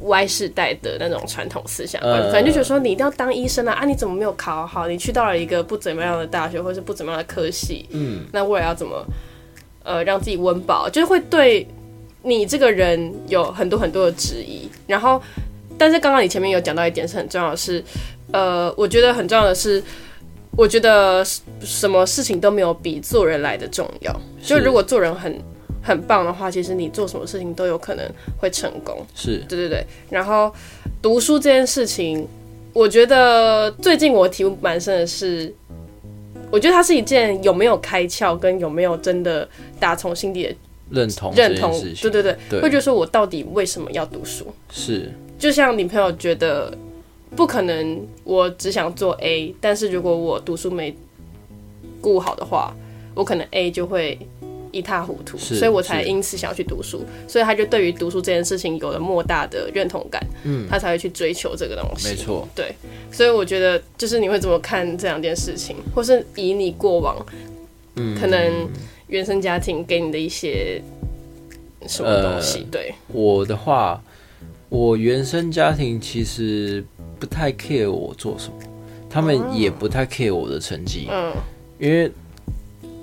[0.00, 3.72] Y 世代的那种传统思想，反正就觉得说，你一定要当医生啊！
[3.72, 4.88] 啊，你怎么没有考好？
[4.88, 9.04] 你去到了一个不怎么样的大学，或者是不怎么样的科系，嗯，那未来要怎么
[9.82, 10.88] 呃让自己温饱？
[10.88, 11.66] 就是会对。
[12.22, 15.20] 你这个人有很多很多的质疑，然后，
[15.76, 17.82] 但是刚刚你前面有讲到一点是很重要的是，
[18.32, 19.82] 呃，我觉得很重要的是，
[20.56, 21.24] 我觉得
[21.60, 24.14] 什么事情都没有比做人来的重要。
[24.42, 25.36] 就如果做人很
[25.82, 28.08] 很棒的话，其实你做什么事情都有可能
[28.38, 29.04] 会成功。
[29.14, 29.84] 是对对对。
[30.08, 30.52] 然后
[31.00, 32.26] 读书这件事情，
[32.72, 35.52] 我觉得最近我体悟蛮深的是，
[36.52, 39.48] 我觉得它是一件有没有开窍，跟有没有真的
[39.80, 40.54] 打从心底的
[40.92, 42.60] 认同认同对对对，对。
[42.60, 44.46] 会觉得说我到底为什么要读书？
[44.70, 45.10] 是。
[45.38, 46.72] 就像你朋友觉得
[47.34, 50.94] 不可能，我只想做 A，但是如果我读书没
[52.00, 52.72] 顾好的话，
[53.14, 54.18] 我可能 A 就会
[54.70, 62.08] 一塌糊涂，所以我才因此想要去读书，所以他就对于读书这件事情有了莫大的认同感，嗯，他才会去追求这个东西。
[62.08, 62.74] 没错，对，
[63.10, 67.16] 所以我觉得就是你会怎么看这两件事情，或是以你过往
[67.96, 68.68] 嗯，可能
[69.12, 70.82] 原生家庭给你的一些
[71.86, 74.02] 什么东西，呃对，我的话，
[74.70, 76.82] 我原生家庭其实
[77.20, 78.54] 不太 care 我做什么，
[79.10, 81.30] 他们也不太 care 我的成绩，嗯。
[81.78, 82.10] 因为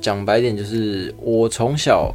[0.01, 2.11] 讲白点就是我从小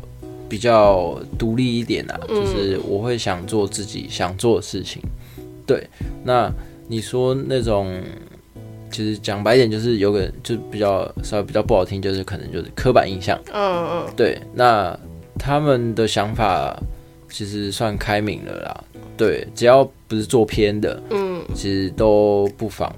[0.48, 2.35] 比较独立一点啊，嗯。
[2.35, 5.00] 就是我会想做自己想做的事情。
[5.64, 5.87] 对，
[6.24, 6.52] 那
[6.88, 8.02] 你说那种，
[8.94, 13.37] 其实讲白点就是有个就比较稍微比较不好听，就是可能就是刻板印象。
[13.52, 14.96] 嗯嗯，对，那
[15.37, 16.80] 他们的想法
[17.28, 18.85] 其实算开明了啦。
[19.16, 22.94] 对，只要不是做偏的，嗯，其实都不妨，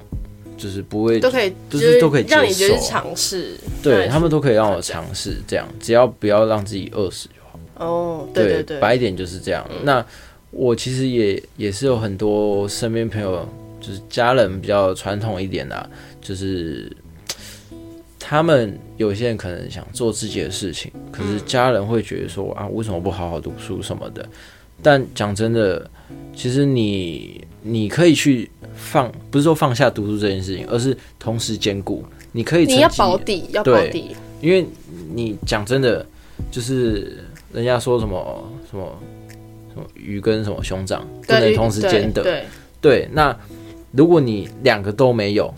[0.58, 3.56] 就是不会都可以，就是都可以接受让你觉得尝试。
[3.82, 7.86] 对他们都可以让我尝试，这样只要不要让自己饿死就好。
[7.86, 9.66] 哦，对对对，白一点就是这样。
[9.82, 10.04] 那
[10.50, 13.48] 我其实也也是有很多身边朋友，
[13.86, 16.90] 就是家人比较传统一点的、就是
[18.18, 24.28] 他们有些人可能想做自己的事情，可是家人会觉得说啊，为什么不好好读书什么的？
[24.82, 25.88] 但讲真的，
[26.34, 32.04] 其实你你可以去放，不是说放下读书这件事情，而是同时兼顾。
[32.32, 34.66] 你可以你要保底，要保底，因为
[35.14, 36.04] 你讲真的，
[36.50, 38.98] 就是人家说什么什么
[39.72, 42.44] 什么鱼跟什么熊掌不能同时兼得，对，
[42.80, 43.08] 对。
[43.12, 43.34] 那
[43.96, 45.52] 如果你两个都没有，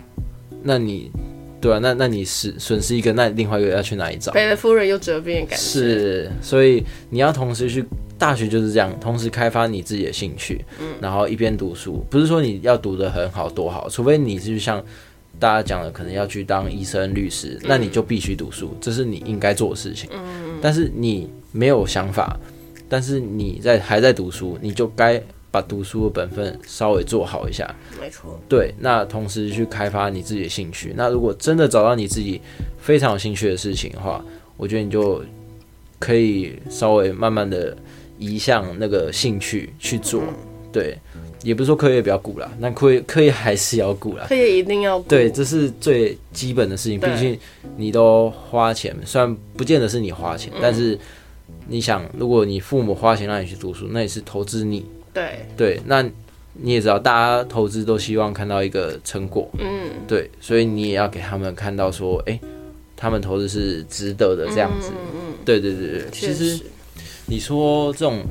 [0.63, 1.11] 那你
[1.59, 4.31] 对啊，那那你是损失一个，那另外一个要去哪里找？
[4.31, 5.55] 赔了夫人又折兵的感觉。
[5.57, 7.83] 是，所以你要同时去
[8.17, 10.63] 大学就是这样，同时开发你自己的兴趣，
[11.01, 14.81] 然后一边读书，不是说你要读的很好多好，除非你是像
[15.37, 20.09] 大家讲的，可能要去当医生、律师，那你就必须读书，这是你应该做的事情。
[20.61, 22.37] 但是你没有想法，
[22.87, 25.21] 但是你在还在读书，你就该
[25.51, 27.73] 把读书的本分稍微做好一下。
[27.99, 30.93] 没错，对，那同时去开发你自己的兴趣。
[30.95, 32.39] 那如果真的找到你自己
[32.79, 34.23] 非常有兴趣的事情的话，
[34.57, 35.23] 我觉得你就
[35.97, 37.75] 可以稍微慢慢的
[38.17, 40.21] 移向那个兴趣去做。
[40.71, 40.95] 对，
[41.41, 44.27] 也不是说课业不要顾啦，那课业课业还是要顾啦。
[44.29, 46.99] 课业一定要顾对，这是最基本的事情。
[46.99, 47.35] 毕竟
[47.75, 50.99] 你都花钱，虽然不见得是你花钱，但是
[51.67, 54.85] 你想，如果你父母花钱让你去读书，那也是投资你。
[55.19, 56.01] 对，对，那
[56.53, 62.39] 你也知道，大家投资都希望看到一个成果，嗯，对，所以你也要给他们看到说，哎、
[62.95, 64.91] 他们投资是值得的这样子。
[64.91, 66.63] 嗯，对对对对，其实实，
[67.27, 68.23] 你说这种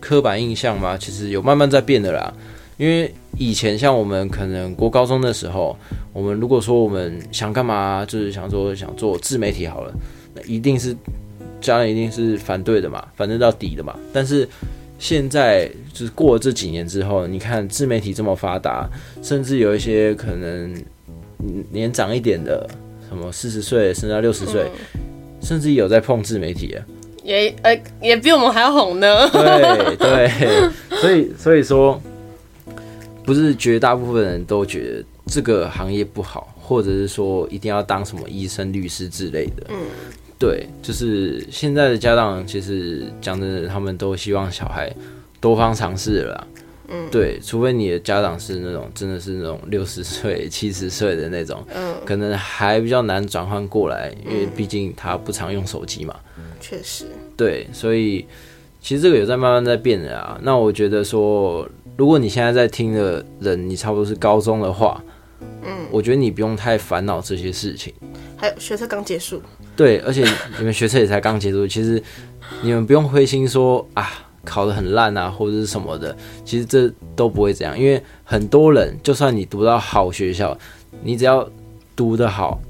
[0.00, 2.32] 刻板印象嘛，其实有慢慢在变的啦。
[2.76, 5.76] 因为以前像我们可能国高中的时候，
[6.12, 9.92] 我们如果说我们想干嘛，就是想说想做自媒体好了，
[10.34, 10.94] 那一定是
[11.60, 13.98] 家人一定是反对的嘛，反对到底的嘛。
[14.12, 14.48] 但是
[14.98, 18.88] 现在就是过了这几年之后，你看自媒体这么发达，
[19.22, 20.74] 甚至有一些可能
[21.38, 22.68] 嗯年长一点的，
[23.08, 24.70] 什么四十岁甚至到六十岁，
[25.40, 26.84] 甚至有在碰自媒体啊。
[27.22, 29.28] 也呃也比我们还要红呢。
[29.30, 32.00] 对对， 所以所以说，
[33.24, 39.66] 不是绝大部分人都觉得这个行业不好，或者是说一定要当什么医生、律师之类的。
[39.68, 39.76] 嗯，
[40.38, 44.94] 对，就是现在的家长其实讲真的，他们都希望小孩
[45.40, 46.46] 多方尝试了啦。
[46.90, 56.14] 嗯，对，除非你的家长是那种真的是那种六十岁、 七十岁的那种，嗯，可能还比较难转换过来，因为毕竟他不常用手机嘛。
[56.60, 57.04] 确实，
[57.36, 58.24] 对，所以
[58.80, 60.38] 其实这个有在慢慢在变的啊。
[60.42, 65.02] 那我觉得说，如果你现在在听的人，你差不多是高中的话，
[65.62, 67.92] 嗯，我觉得你不用太烦恼这些事情。
[68.36, 69.42] 还有学车刚结束，
[69.76, 70.24] 对，而且
[70.58, 72.02] 你们学车也才刚结束，其实
[72.62, 74.08] 你们不用灰心说啊
[74.44, 80.56] 考得很烂啊或者是什么的，其实这都不会这样，因为很多人就算你读到好学校，
[81.02, 81.48] 你只要
[81.96, 82.60] 读得好，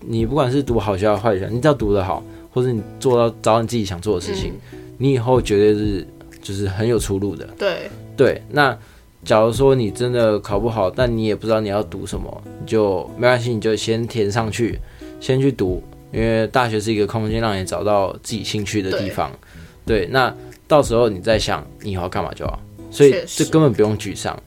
[0.00, 2.22] 你不管是读好学校坏学校，你只要读得好，
[2.52, 4.52] 或者你做到找你自己想做的事情，
[4.96, 6.06] 你以后绝对是
[6.40, 7.46] 就是很有出路的。
[7.58, 8.78] 对，对，那
[9.24, 14.78] 假如说你真的考不好，但你也不知道你要读什么，你就没关系，你就先填上去，
[15.20, 19.30] 先去读，因为大学是一个空间，让你找到自己兴趣的地方。
[19.84, 20.34] 对，那
[20.66, 22.58] 到时候你再想你以后要干嘛就好，
[22.90, 24.40] 所以这根本不用沮丧。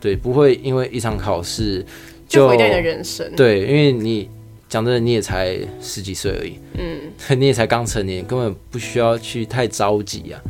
[0.00, 1.84] 对，不会因为一场考试
[2.28, 3.30] 就毁掉你的人生。
[3.36, 4.28] 对，因为你
[4.68, 10.40] 讲真的，你也才十几岁而已，嗯， 你也才刚成年，根本不需要去太着急啊。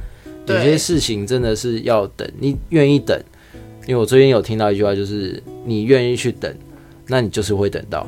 [0.46, 3.16] 有些事情真的是要等，你愿意等，
[3.86, 6.54] 因为我最近有听到一句话，就是你愿意去等，
[7.08, 8.06] 那你就是会等到；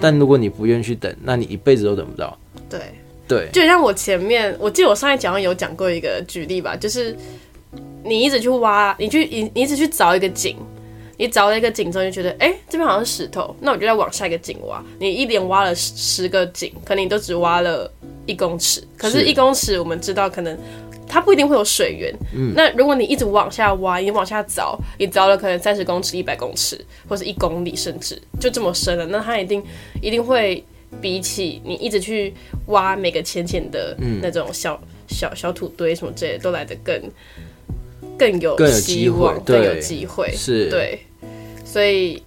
[0.00, 2.38] 但如果你不愿意去等，那你一辈子都等不到。
[2.68, 2.80] 对
[3.26, 7.16] 对，就像我前面，我记得我上一讲有讲过一个举例吧，就是
[8.04, 10.56] 你一直去挖，你去你你一直去找一个井，
[11.16, 14.84] 你找了一个井之后，就觉得哎这边好像是石头，那我就再往下一个井挖。
[15.00, 17.90] 你一连挖了十十个井，可能你都只挖了
[18.26, 20.56] 一公尺，可是一公尺我们知道可能。
[21.08, 26.78] 它不一定会有水源，嗯，那如果你一直往下挖，你往下凿，你凿了可能三十公尺、一百公尺，
[27.08, 29.64] 或者一公里，甚至就这么深了，那它一定
[30.02, 30.62] 一定会
[31.00, 32.34] 比起你一直去
[32.66, 34.78] 挖每个浅浅的那种小
[35.08, 37.00] 小小土堆什么之类的，都来的更
[38.18, 41.00] 更有更有机会，更有机会，是，对，
[41.64, 42.22] 所以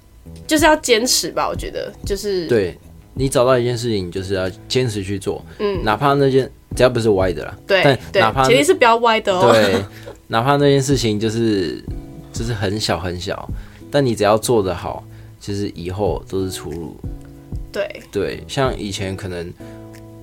[0.47, 2.75] 就是要坚持吧，我觉得就是对
[3.13, 6.49] 你找到一件事情，你就是要坚持去做，嗯，哪怕那件。
[6.75, 9.51] 只要不是歪的啦，对，但哪怕前提是不要歪的哦。
[9.51, 9.83] 对，
[10.27, 11.83] 哪怕那件事情就是
[12.31, 13.49] 就是很小很小，
[13.91, 15.03] 但你只要做得好，
[15.39, 16.95] 其实以后都是出路。
[17.71, 19.51] 对对，像以前可能，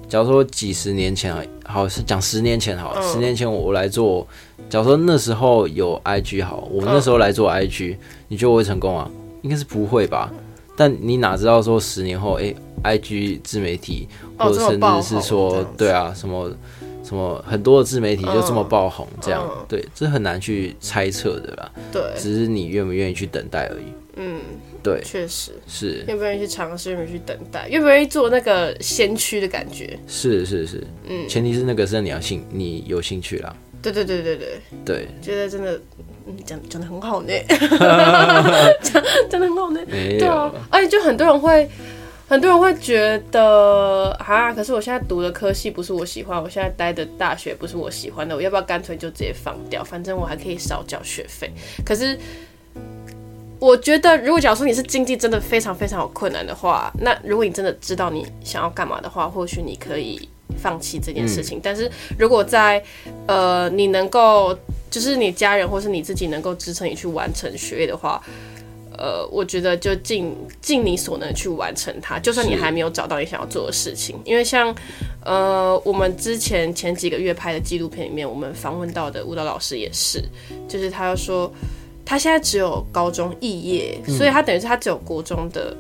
[0.09, 4.27] 假如说几十年前啊，好是讲十年前好，十年前我来做，
[4.69, 7.97] 假如说那时候有 IG 好，我那时候来做 IG，
[8.29, 9.11] 你觉得我会成功啊？
[9.43, 10.33] 应该是不会吧？
[10.79, 12.55] 但你哪知道说十年后，哎
[12.85, 14.09] ，IG 自媒体。
[14.41, 16.49] 或者甚至是说，对啊，什么
[17.03, 21.73] 什么很多的自媒体就这么爆红，这样对，这很难去猜测的啦。
[21.91, 23.93] 对，只是你愿不愿意去等待而已。
[24.15, 24.41] 嗯，
[24.81, 26.05] 对，确实是。
[26.07, 29.99] 愿不愿意去尝试，愿不愿意去等待，愿不愿意做那个先驱的感觉？
[30.07, 33.53] 是是是，嗯，前提是那个是你要兴，你有兴趣啦。
[33.83, 35.81] 对对对对对对，觉得真的，
[36.29, 37.33] 嗯，讲讲的很好呢，
[38.83, 39.81] 讲讲的很好呢。
[39.87, 41.69] 对啊，而且就很多人会。
[42.31, 49.83] 很多人会觉得啊，可是我现在读的科系不是我喜欢，我现在待的大学不是我喜欢的，我要不要干脆就直接放掉？
[49.83, 51.51] 反正我还可以少交学费。
[51.87, 52.19] 可是
[53.59, 61.61] 我觉得，如果假如说你是经济真的非常非常有困难的话，那如果你真的知道你想要干嘛的话，或许你可以放弃这件事情。
[61.63, 62.83] 但是如果在
[63.27, 64.57] 呃你能够，
[64.91, 68.23] 就是你家人或是你自己能够支撑你去完成学业的话。
[69.01, 74.19] 呃，我觉得就尽尽你所能去完成它，就算你还没有找到你想要做的事情。
[74.25, 74.75] 因为像，
[75.25, 80.21] 呃，我们之前前几个月拍的纪录片里面，我们访问到的舞蹈老师也是，
[80.67, 81.49] 就是他说
[82.05, 85.77] 他现在只有高中肄业，所以他等于是他只有国中的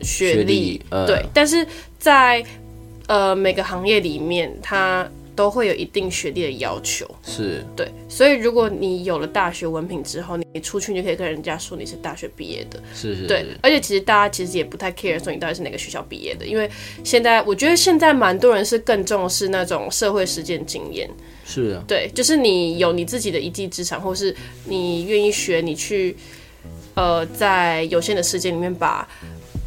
[0.00, 1.26] 学历，对。
[1.34, 1.66] 但是
[1.98, 2.40] 在
[3.12, 5.06] 呃每个行业里面，它。
[5.34, 16.70] 都会有一定学历的要求，是对，所以如果你有了大学文凭之后，你出去你就可以跟人家说你是大学毕业的，是是，对，而且其实大家其实也不太 care 说你到底是哪个学校毕业的，因为
[17.02, 21.08] 现在我觉得现在蛮多人是更重视那种社会实践经验，
[21.46, 24.36] 是啊，对，就是你有你自己的一技之长，或是
[24.66, 26.14] 你愿意学，你去
[26.92, 29.08] 呃在有限的时间里面把。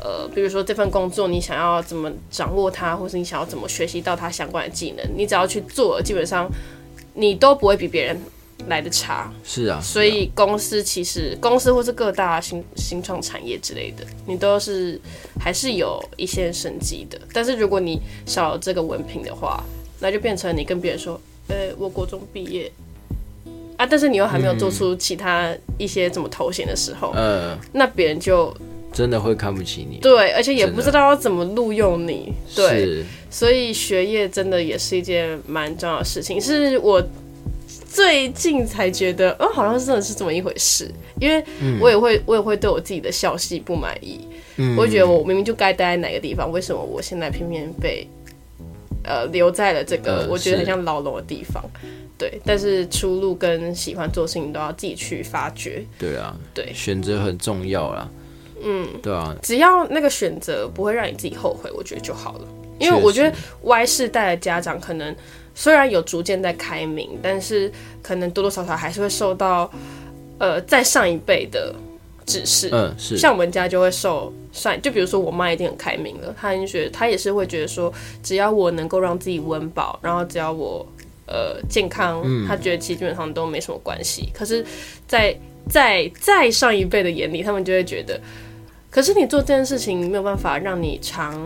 [0.05, 6.47] 呃，比如说这份工作，你想要怎么掌握它，或是你想要怎么学习到它相关的技能，你只要去做，基本上
[7.15, 8.21] 你都不会比别人
[8.67, 9.33] 来的差。
[9.43, 15.01] 是啊，所以公司其实公司或是各大新新创产业之类的，你都是
[15.39, 17.19] 还是有一线生机的。
[17.33, 19.63] 但是如果你少了这个文凭的话，
[19.99, 22.71] 那就变成你跟别人说，呃，我国中毕业
[23.75, 28.55] 啊，但是你又还没有做出其他一些怎么头衔的时候，嗯，那别人就。
[28.95, 36.39] 真的会看不起你，对，而且也不知道要怎么录用你，对，所以学业真的也是一件蛮重要的事情。
[36.39, 37.05] 是我
[37.91, 40.89] 最近才觉得，哦，好像真的是这么一回事，
[41.19, 41.43] 因为
[41.81, 44.21] 我也会，我也会对我自己的校系不满意，
[44.55, 44.77] 嗯。
[44.77, 48.07] 我会觉得我明明就该待在哪个地方，为什么我现在偏偏被
[49.03, 51.61] 呃留在了这个我觉得很像牢笼的地方？
[52.17, 55.83] 对，但是出路跟喜欢做事情都要自己去发掘。
[55.99, 58.09] 对啊，对，选择很重要啦。
[58.65, 62.47] 嗯，对啊，只要那个选择不会让你自己后悔，我觉得就好了。
[62.77, 65.15] 因为我觉得 Y 世代的家长可能
[65.53, 69.71] 虽然有逐渐在开明，但是可能多多少少还是会受到
[70.39, 71.73] 呃在上一辈的
[72.25, 72.69] 指示。
[72.73, 73.17] 嗯，是。
[73.17, 80.85] 像我们家就会受上，就比如说我妈一定很开明了，她觉得她也是会觉得说，只要我能够让自己温饱，然后只要我
[81.27, 84.27] 呃健康，她觉得其实基本上都没什么关系。
[84.33, 84.65] 可是，
[85.07, 85.33] 在
[85.69, 88.19] 在在上一辈的眼里，他们就会觉得。
[88.95, 91.37] 可是你做这件事情没有办法让你长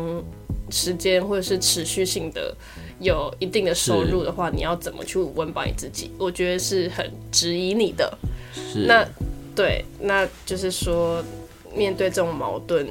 [0.69, 2.55] 时间或者是持续性的
[2.99, 6.11] 有一定的收入的话，你要怎么去温饱你自己？
[6.19, 8.15] 我觉得是很质疑你的。
[8.53, 9.03] 是那
[9.55, 11.23] 对，那就是说，
[11.73, 12.87] 面对这种矛盾，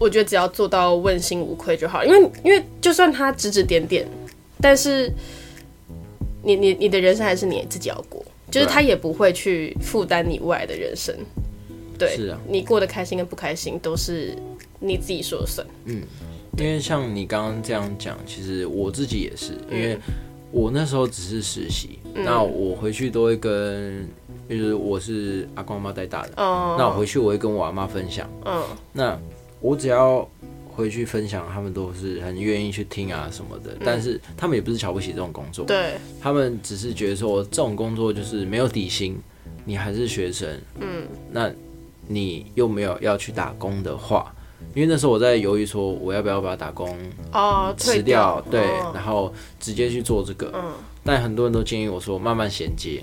[0.00, 2.02] 我觉得只要做到问心无愧就好。
[2.02, 4.08] 因为，因为就算他指指点点，
[4.62, 5.12] 但是
[6.42, 11.14] 你你你的人生还是你自己要过，就是他也不会去负担你未来的人生。
[11.98, 12.38] 对，是啊。
[12.48, 14.36] 你过得开心跟不开心都是
[14.80, 15.66] 你自己说了算。
[15.84, 16.02] 嗯
[16.58, 19.98] 因为像你刚刚这样讲，其实我自己也是，因为
[20.50, 24.08] 我那时候只是实习，那我回去都会跟，
[24.48, 26.76] 就是我是阿公阿妈带大的，哦。
[26.78, 28.62] 那我回去我会跟我阿妈分享，嗯。
[28.90, 29.20] 那
[29.60, 30.26] 我只要
[30.66, 39.14] 回去分享，他们都是很愿意去听啊什么的，但是他们也不是瞧不起这种工作，对，他们只是觉得说这种工作就是没有底薪，
[39.66, 40.48] 你还是学生，
[40.80, 41.52] 嗯，那
[42.08, 44.32] 你又没有要去打工的话，
[44.74, 46.96] 因为那时候我在犹豫说我要不要把打工
[47.32, 50.62] 哦，辞掉，对，哦然后直接去做这个，嗯
[51.04, 53.02] 但很多人都建议我说慢慢衔接。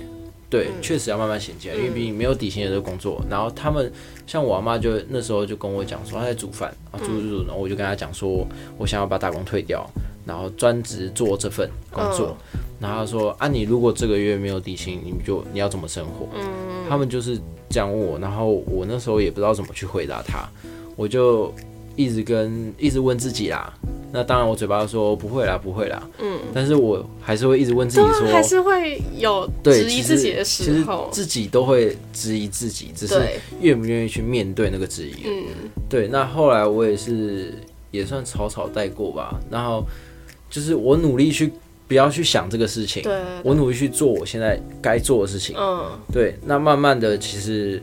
[0.49, 3.19] 对，确实要慢慢衔接，因为毕竟没有底薪的这个工作。
[3.27, 3.91] 然后他们
[4.27, 8.45] 像我阿妈就那时候就跟我讲说，她在煮饭啊，煮煮煮，然后我就跟她讲说，
[8.77, 9.83] 我想要把打工退掉，
[10.27, 12.37] 然后专职做这份工作。
[12.83, 16.27] 然后他说啊，你如果这个月没有底薪，你就你要怎么生活？
[16.89, 20.45] 他们就是这样问我，然后我那时候也不知道怎么去回答他，
[20.97, 21.53] 我就
[21.95, 23.73] 一直跟一直问自己啦。
[24.11, 31.07] 那当然我嘴巴说不会啦，不会啦，嗯，但是我还是会一直问自己说，还是会有对，质疑自己的时候。
[31.09, 33.15] 自己都会质疑自己，只是，
[33.61, 35.13] 愿不愿意去面对那个质疑。
[35.25, 35.45] 嗯，
[35.89, 37.55] 对，那后来我也是
[37.91, 39.83] 也算草草带过吧，然后
[40.47, 41.51] 就是我努力去
[41.93, 45.55] 不要去想这个事情，对，我努力去做我现在该做的事情。
[45.55, 47.79] 嗯，对，那慢慢的，其实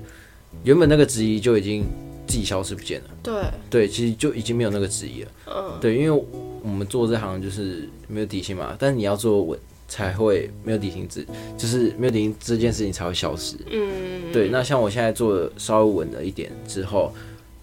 [0.64, 1.84] 原本那个质疑就已经
[2.26, 3.10] 自己消失不见了。
[3.22, 3.34] 对，
[3.70, 5.28] 对，其实就已经没有那个质疑了。
[5.46, 6.24] 嗯，对，因为
[6.60, 9.56] 我们做这行就是没有底薪嘛，但是你要做稳
[9.86, 11.24] 才会没有底薪制，
[11.56, 13.54] 就是没有底薪这件事情才会消失。
[13.70, 17.14] 嗯，对，那像我现在做的稍微稳了一点之后，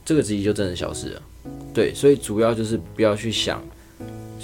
[0.06, 1.22] 这个质疑就真的消失了。
[1.74, 3.62] 对，所以主要就是不要去想，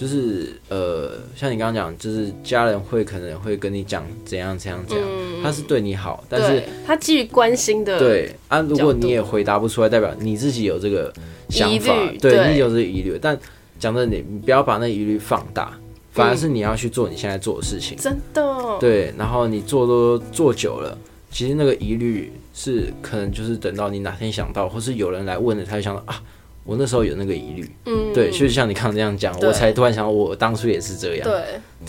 [0.03, 5.07] 就是呃，像你刚刚讲，就是家人会可能会跟你讲怎样怎样怎样，
[5.41, 11.13] 他是对你好，但是他基于关心的，，对啊，如果你也回答不出来，代表你自己有这个
[11.47, 13.17] 想法，对对你有这个疑虑。
[13.21, 13.39] 但
[13.79, 15.71] 讲真的，你你不要把那疑虑放大，
[16.11, 17.97] 反而是你要去做你现在做的事情。
[17.97, 20.97] 真的，对，然后你做都做久了，
[21.31, 26.21] 其实那个疑虑是可能就是等到你哪天想到，或是有人来问了，他就想到啊，
[26.63, 27.69] 我那时候有那个疑虑。
[27.85, 31.29] 嗯，对，就是像你刚刚这样讲，我才突然想到，我当初也是这样。
[31.29, 31.43] 对，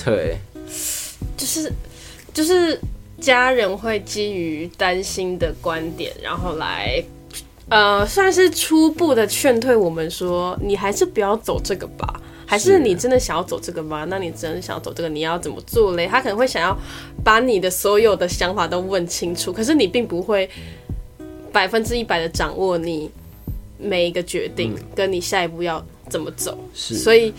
[0.04, 0.36] 对，
[1.36, 1.72] 就是
[2.32, 2.80] 就是
[3.20, 7.02] 家人会基于担心的观点，然后来。
[7.70, 12.20] 呃，算是初步的劝退我们说，你还是不要走这个吧。
[12.44, 14.04] 还是是你真的想要走这个吗？
[14.10, 16.06] 那你真的想要走这个，你要怎么做嘞？
[16.06, 16.76] 他可能会想要
[17.24, 20.48] 把你的所有的想法都问清楚，可是你并不会
[21.50, 23.10] 百分之一百的掌握你
[23.78, 26.58] 每一个决定，跟你下一步要怎么走。
[26.74, 27.32] 是，所以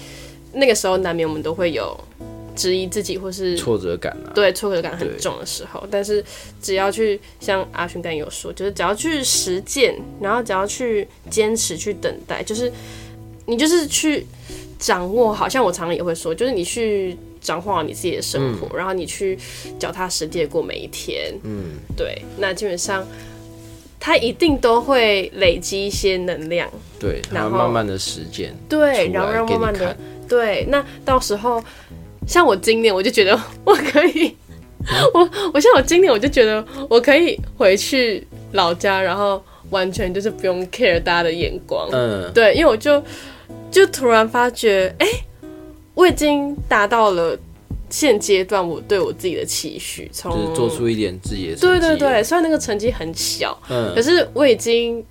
[0.54, 1.98] 那个时候难免我们都会有
[2.56, 4.32] 质疑自己，或是挫折感啊。
[4.36, 5.86] 对挫折感很重的时候。
[5.90, 6.24] 但是
[6.62, 12.72] 只要去像阿勋刚才有说，就是只要去实践，然后只要去坚持去等待，就是
[13.46, 14.26] 你就是去
[14.78, 15.48] 掌握好。
[15.50, 19.38] 像我常常也会说，就是你去掌握好你自己的生活，然后你去
[19.80, 21.34] 脚踏实地地过每一天。
[21.44, 23.06] 嗯，对，那基本上。
[24.00, 26.70] 它一定都会累积一些能量，
[27.00, 28.56] 对，然后慢慢的实践。
[28.70, 31.64] 对，然后让慢慢的，对，那到时候
[32.28, 34.36] 像我今年我就觉得 我可以，
[35.14, 43.02] 我我像我今年我就觉得我可以回去老家，然后完全就是不用 care 大家的眼光，嗯，对，因为我就
[43.72, 45.08] 就突然发觉，哎、
[45.96, 47.38] 我已经达到了
[47.96, 51.56] 现阶段我对我自己的期许，从就是做出一点自己的。
[51.56, 55.02] 对对对，，虽然那个成绩很小，嗯可嗯，是我已经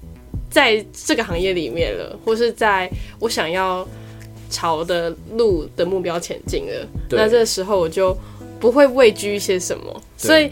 [0.51, 3.89] 在这个行业里面了，或是在我想要
[4.51, 6.87] 朝的路的目标前进了。
[7.09, 8.15] 那这个时候我就
[8.61, 10.51] 不会畏惧一些什么，所以。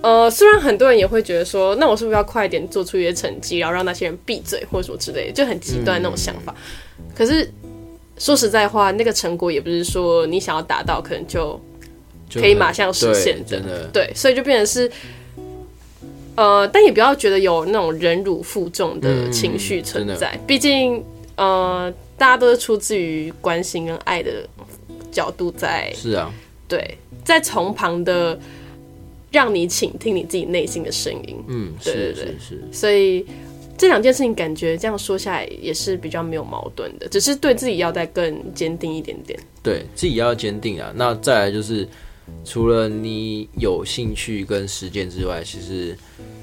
[0.00, 6.54] 呃，虽然很多人也会觉得说，那我是不是要快一点做出一些成绩，然后让那些人闭嘴或者什么之类的，就很极端那种想法。
[7.16, 7.50] 可是
[8.16, 11.60] 说实在话，那个成果也不是说你想要达到，可能就
[12.32, 13.88] 可以马上实现的真的。
[13.92, 14.90] 对，所以就变成是，
[16.36, 20.38] 呃，但也不要觉得有那种忍辱负重的情绪存在。
[20.46, 21.02] 毕竟，
[21.36, 24.48] 呃，大家都是出自于关心跟爱的
[25.10, 26.32] 角度在，是啊，
[26.68, 28.38] 对，在从旁的
[29.32, 31.36] 让你倾听你自己内心的声音。
[31.48, 33.26] 嗯，对对对是是是，所以，
[33.76, 39.38] 这两件事情感觉这样说下来也是比较没有矛盾的，只是对自己要再更坚定一点点。
[39.62, 40.92] 对自己要坚定啊。
[40.94, 41.88] 那再来就是，
[42.44, 45.96] 除了你有兴趣跟实践之外，其实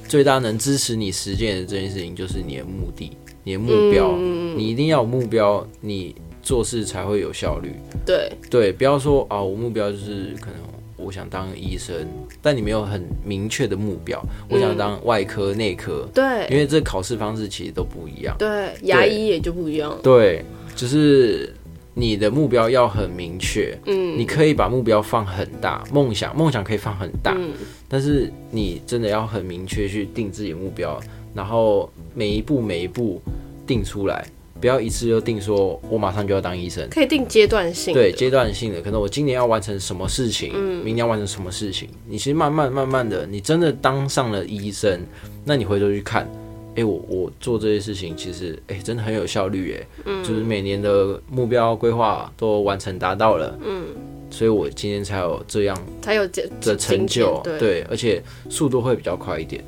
[0.08, 3.12] 最大能支持你实践的这件事情，就是你的目的、
[3.44, 4.18] 你的目标。
[4.18, 6.14] 你一定要有目标，你
[6.44, 7.72] 做事才会有效率。
[8.06, 10.60] 对，对，不要说啊，我目标就是可能
[11.04, 11.96] 我想当医生，
[12.42, 18.36] 但你没有很明确的目标，我想当外科、内科，对因，为这考试方式其实都不一样。
[18.38, 19.98] 对，牙医也就不一样。
[20.04, 20.44] 对，
[20.76, 21.54] 就是
[21.94, 27.52] 你的目标要很明确，嗯，你可以把目标放很大，梦想梦想可以放很大，嗯
[27.90, 30.98] 但是你真的要很明确去定自己的目标，
[31.34, 33.22] 然后每一步每一步
[33.68, 34.26] 定出来，
[34.62, 36.88] 不要一次就定说我马上就要当医生。
[36.92, 37.94] 可以定阶段性。
[37.94, 40.54] 对，阶段性的，可能我今年要完成什么事情，
[40.84, 41.90] 明年要完成什么事情。
[42.08, 45.02] 你其实慢慢慢慢的，你真的当上了医生，
[45.44, 46.30] 那你回头去看，
[46.76, 53.84] 哎、我我做这些事情，其实哎、真的很有效率，哎、就是每年的目标规划都完成达到了，嗯，
[54.30, 59.64] 所以我今天才有这样才有这的成就，对，对，而且速度会比较快一点。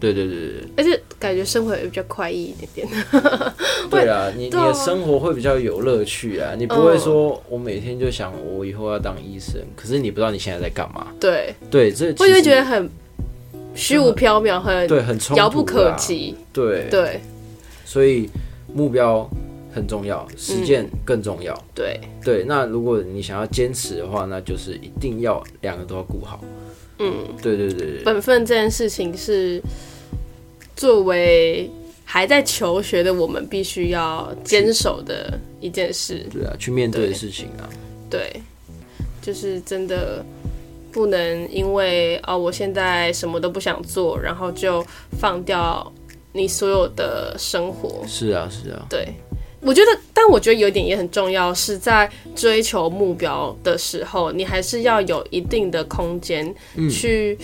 [0.00, 2.88] 对对对而且感觉生活也比较快意一点点。
[3.90, 11.08] 对啊，你你的生活会比较有乐趣啊，你不会说我每天就想我以后要当医生，可是你不知道你现在在干嘛。
[11.20, 12.88] 对，对，这我就会其实觉得很
[13.74, 15.94] 虚无缥缈，很对很遥不可。
[15.98, 16.34] 及。
[16.52, 17.20] 对，对
[17.84, 18.28] 所以
[18.72, 19.28] 目标
[19.72, 21.56] 很重要，实践更重要。
[21.74, 26.42] 对，对，那如果你想要坚持的话，那就是一定要两个都要顾好。
[26.98, 29.62] 嗯，对对对对，本分这件事情是
[30.80, 31.70] 作为
[32.06, 36.26] 还在求学的我们必须要坚守的一件事。
[36.32, 37.68] 对啊，去面对的事情啊，
[38.08, 38.40] 对，
[39.20, 40.24] 就是真的
[40.90, 44.82] 不能因为啊、我现在什么都不想做，然后就
[45.18, 45.92] 放掉
[46.32, 48.02] 你所有的生活。
[48.08, 49.06] 是啊是啊，对，
[49.60, 56.54] 我觉得，但我觉得有一点也很重要，是在追求目标的时候，你还是要有一定的空间
[56.90, 57.36] 去。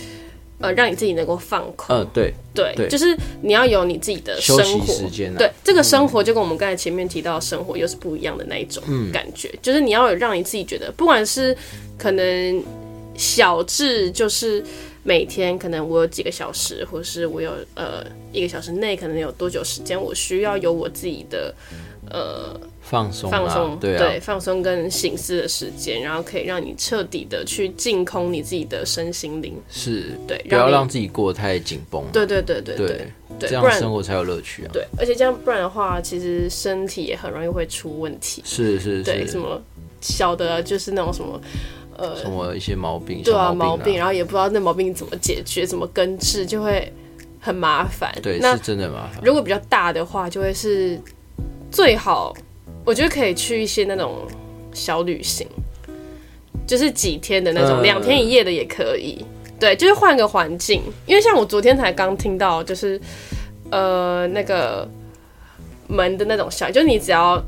[0.59, 8.83] 呃，让你自己能够放空，嗯对，对，对就是你要有你自己的生活，时间啊，对，这个生活就跟我们刚才前面提到的生活又是不一样的那一种
[9.13, 11.55] 感觉，就是你要有让你自己觉得，不管是
[11.97, 12.63] 可能
[13.15, 14.63] 小至就是
[15.03, 21.53] 每天可能我有几个小时，或是我有呃一个小时内可能有多久时间，我需要有我自己的
[22.09, 32.87] 呃放松啊放松，对啊，放松跟醒思的时间，然后可以让你彻底的去净空你自己的身心灵，是，对，不要让自己过得太紧绷啊，对对对对对
[33.39, 34.69] 对，不然样生活才有乐趣啊。
[34.71, 38.41] 对，而且这样不然的话，其实身体也很容易会出问题。
[38.45, 39.61] 是是是对，是什，么
[39.99, 41.41] 小的，就是那种什么，
[41.97, 46.89] 呃什么一些毛病，对啊，毛病，然后也不知道那毛病怎么解决，怎么根治，就会
[47.39, 48.13] 很麻烦。
[48.23, 49.21] 对，那是真的麻烦。
[49.21, 50.97] 如果比较大的话，就会是
[51.69, 52.33] 最好，
[52.87, 54.19] 我觉得可以去一些那种
[54.71, 55.45] 小旅行，
[56.65, 59.25] 就是几天的那种，嗯两、天一夜的也可以。
[59.59, 62.97] 对，就是换个环境，因为像我昨天才刚听到，就是
[63.71, 64.87] 呃那个
[65.87, 67.43] 门的那种效应，就是你只要。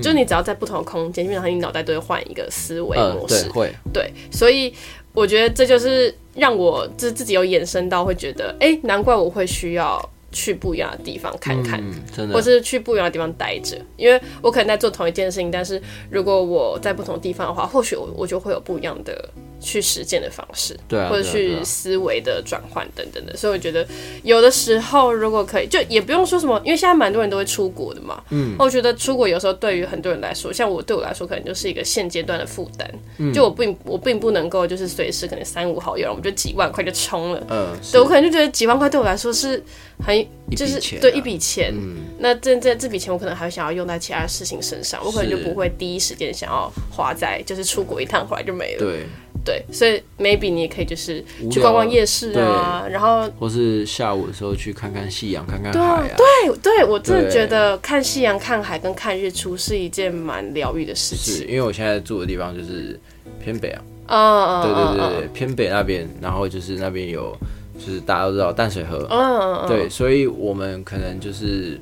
[0.00, 3.52] 就你只要在不同的空间，基本上你脑袋都会换一个思维嗯，模式对，。
[3.52, 4.72] 会，对，所以
[5.12, 10.00] 我觉得这就是让我自自己有衍生到会觉得，哎、难怪我会需要
[10.32, 11.80] 去不一样的地方看看。
[11.80, 19.28] 嗯，真的，或是去不一样的地方待着，因为我可能在做同一件事情，但是如果我在不同的地方的话，或许我我就会有不一样的
[19.60, 23.36] 去实践的方式，对啊，或者去思维的转换等等的。
[23.36, 23.86] 所以我觉得
[24.22, 28.22] 有的时候如果可以，就也不用说什么，因为现在蛮多人都会出国的嘛。
[28.30, 32.90] 嗯，我觉得出国有时候对于很多人来说，像我对我来说，可能就是一个现阶段的负担。
[33.18, 37.46] 嗯就我并我并不能够就是随时可能三五好友，我们就几万块就冲了。
[37.50, 39.62] 嗯，对我可能就觉得几万块对我来说是
[40.02, 48.78] 很就是对一笔钱，嗯那这这这笔钱我可能还会想要用在其他事情身上，我可能就不会第一时间想要花在就是出国一趟回来就没了。
[48.78, 49.06] 对，
[49.44, 61.48] 对，所以 maybe 你也可以就是去逛逛夜市啊，然后或是下午的时候去看看夕阳，看看海啊，对对，我真的觉得看夕阳、看海跟看日出是一件蛮疗愈的事是情。
[61.48, 62.98] 因为我现在住的地方就是
[63.42, 67.34] 偏北啊，嗯嗯对对嗯对对，偏北那边，然后就是那边有，
[67.78, 71.80] 就是大家都知道淡水河，嗯嗯嗯，对，所以我们可能就是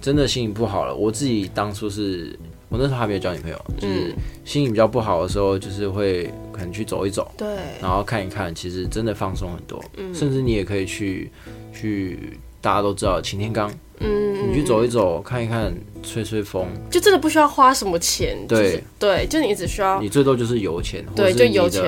[0.00, 0.94] 真的心情不好了。
[0.94, 2.38] 我自己当初是
[2.68, 4.14] 我那时候还没有交女朋友，就是嗯
[4.44, 7.46] 心情比较不好的时候，就是会可能去走一走，对，
[7.80, 9.82] 然后看一看，其实真的放松很多。
[9.96, 10.14] 嗯。
[10.14, 11.30] 甚至你也可以去
[11.72, 21.84] 去大家都知道擎天岗，嗯，你去走一走，看一看，吹吹风，就真的不需要花什么钱，对就是对，就你只需要你最多就是油钱，对就油钱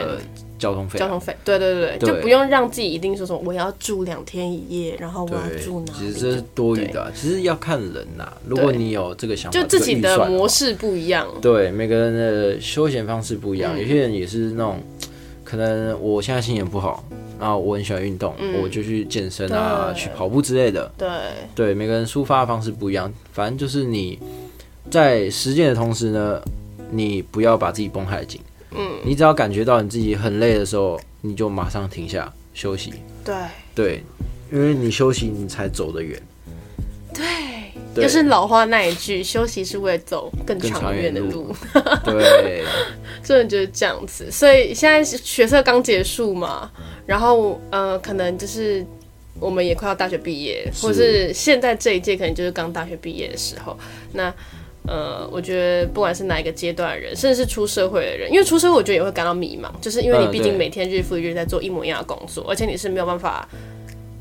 [0.59, 13.81] 交通费啊、交通费，对对对对，就不用让自己一定说什么我要住两天一夜，然后我要住哪，里，其实这是多余的啊、其实要看人呐、如果你有这个想法，就自己的模式不一样，对，每个人的休闲方式不一样，嗯。
[13.81, 14.81] 有些人也是那种，
[15.45, 17.05] 可能我现在心情不好，
[17.39, 18.61] 然后我很喜欢运动，嗯。
[18.63, 20.91] 我就去健身啊，去跑步之类的。
[20.99, 21.09] 对。
[21.55, 24.19] 对，每个人抒发的方式不一样，反正就是你
[24.91, 26.41] 在实践的同时呢，
[26.91, 28.41] 你不要把自己绷太紧。
[28.73, 32.93] 嗯，你只要感觉到你自己很累的时候，你就马上停下休息。
[33.25, 33.35] 对
[33.75, 34.03] 对，
[34.53, 36.21] 因为你休息，你才走得远。
[37.15, 41.55] 对，就是老话那一句，休息是为了走更长远的路，
[42.05, 42.63] 对，
[43.23, 44.31] 真的就是这样子。
[44.31, 46.71] 所以现在学测刚结束嘛，
[47.07, 48.85] 然后呃，可能就是
[49.41, 53.77] 我们也快要大学毕业，或是现在这一届可能就是刚大学毕业的时候，
[54.13, 54.33] 那。
[54.89, 63.47] 呃，我觉得不管是哪一个阶段的人，甚至是出社会的人，因为出社会我觉得也会感到迷茫，就是因为你毕竟每天日复一日在做一模一样的工作，而且你是没有办法，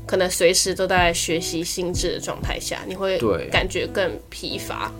[0.06, 3.18] 可能随时都在学习心智的状态下，你会
[3.50, 4.92] 感觉更疲乏。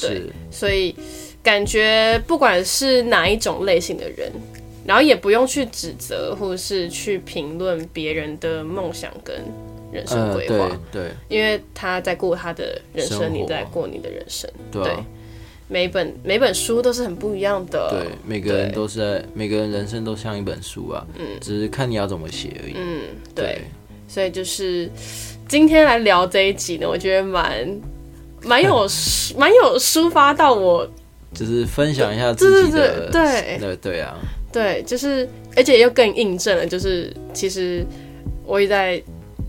[0.00, 0.94] 对，所以
[1.42, 4.32] 感觉不管是哪一种类型的人，
[4.84, 9.36] 然后也不用去指责或者是去评论别人的梦想跟
[9.92, 11.10] 人生嗯，规划，对对。
[11.28, 14.50] 因为他在过他的人生，你在过你的人生。
[14.70, 15.06] 对啊。
[15.68, 22.74] 每本每本书都是很不一样的，对，每个人都是在，每个人人生都像一本书啊，嗯，只是看你要怎么写而已。
[22.76, 23.00] 嗯，
[23.34, 23.62] 对，
[24.06, 24.90] 所以就是
[25.48, 27.66] 今天来聊这一集呢，我觉得蛮
[28.42, 28.86] 蛮有
[29.38, 30.86] 蛮有抒发到我，
[31.32, 33.58] 就是分享一下自己的，对对对。
[33.58, 34.18] 对对啊，
[34.52, 35.26] 对，就是
[35.56, 37.82] 而且又更印证了，就是其实
[38.44, 39.02] 我也在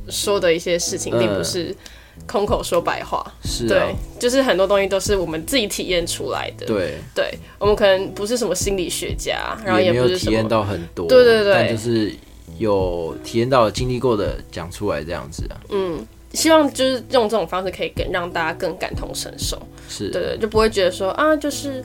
[0.09, 1.19] 说的一些事情，嗯。
[1.19, 1.75] 并不是
[2.27, 3.89] 空口说白话，对是啊，，
[4.19, 11.53] 就是很多东西都是我们自己体验出来的，对，对，我们可能不是什么心理学家，然后也没有体验，到很多，对对对。
[11.53, 12.13] 但就是
[12.59, 21.83] 有体验到、经历过的讲出来这样子啊，嗯，希望就是用这种方式可以更让大家更感同身受，是，对对，就不会觉得说啊，就是。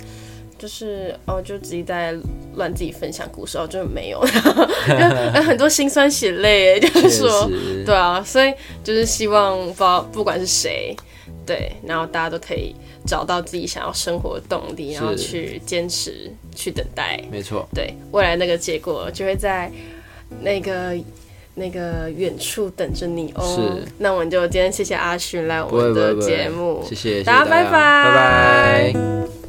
[0.58, 2.14] 就是哦，就自己在
[2.56, 4.20] 乱自己分享故事哦，就是没有，
[5.34, 7.50] 就很多辛酸血泪， 就是确说，
[7.86, 8.52] 对啊，所以
[8.82, 10.96] 就是希望不不管是谁，
[11.46, 12.74] 对，然后大家都可以
[13.06, 19.70] 找到自己想要生活的动力，然后去坚持，去等待，没错，对未来那个结果就会在
[20.40, 20.96] 那个
[21.54, 23.44] 那个远处等着你哦。
[23.54, 27.44] 是，那我们就今天谢谢阿勋来我们的节目，谢谢，谢谢大家。
[27.44, 27.70] 拜拜。
[27.70, 29.47] 拜拜。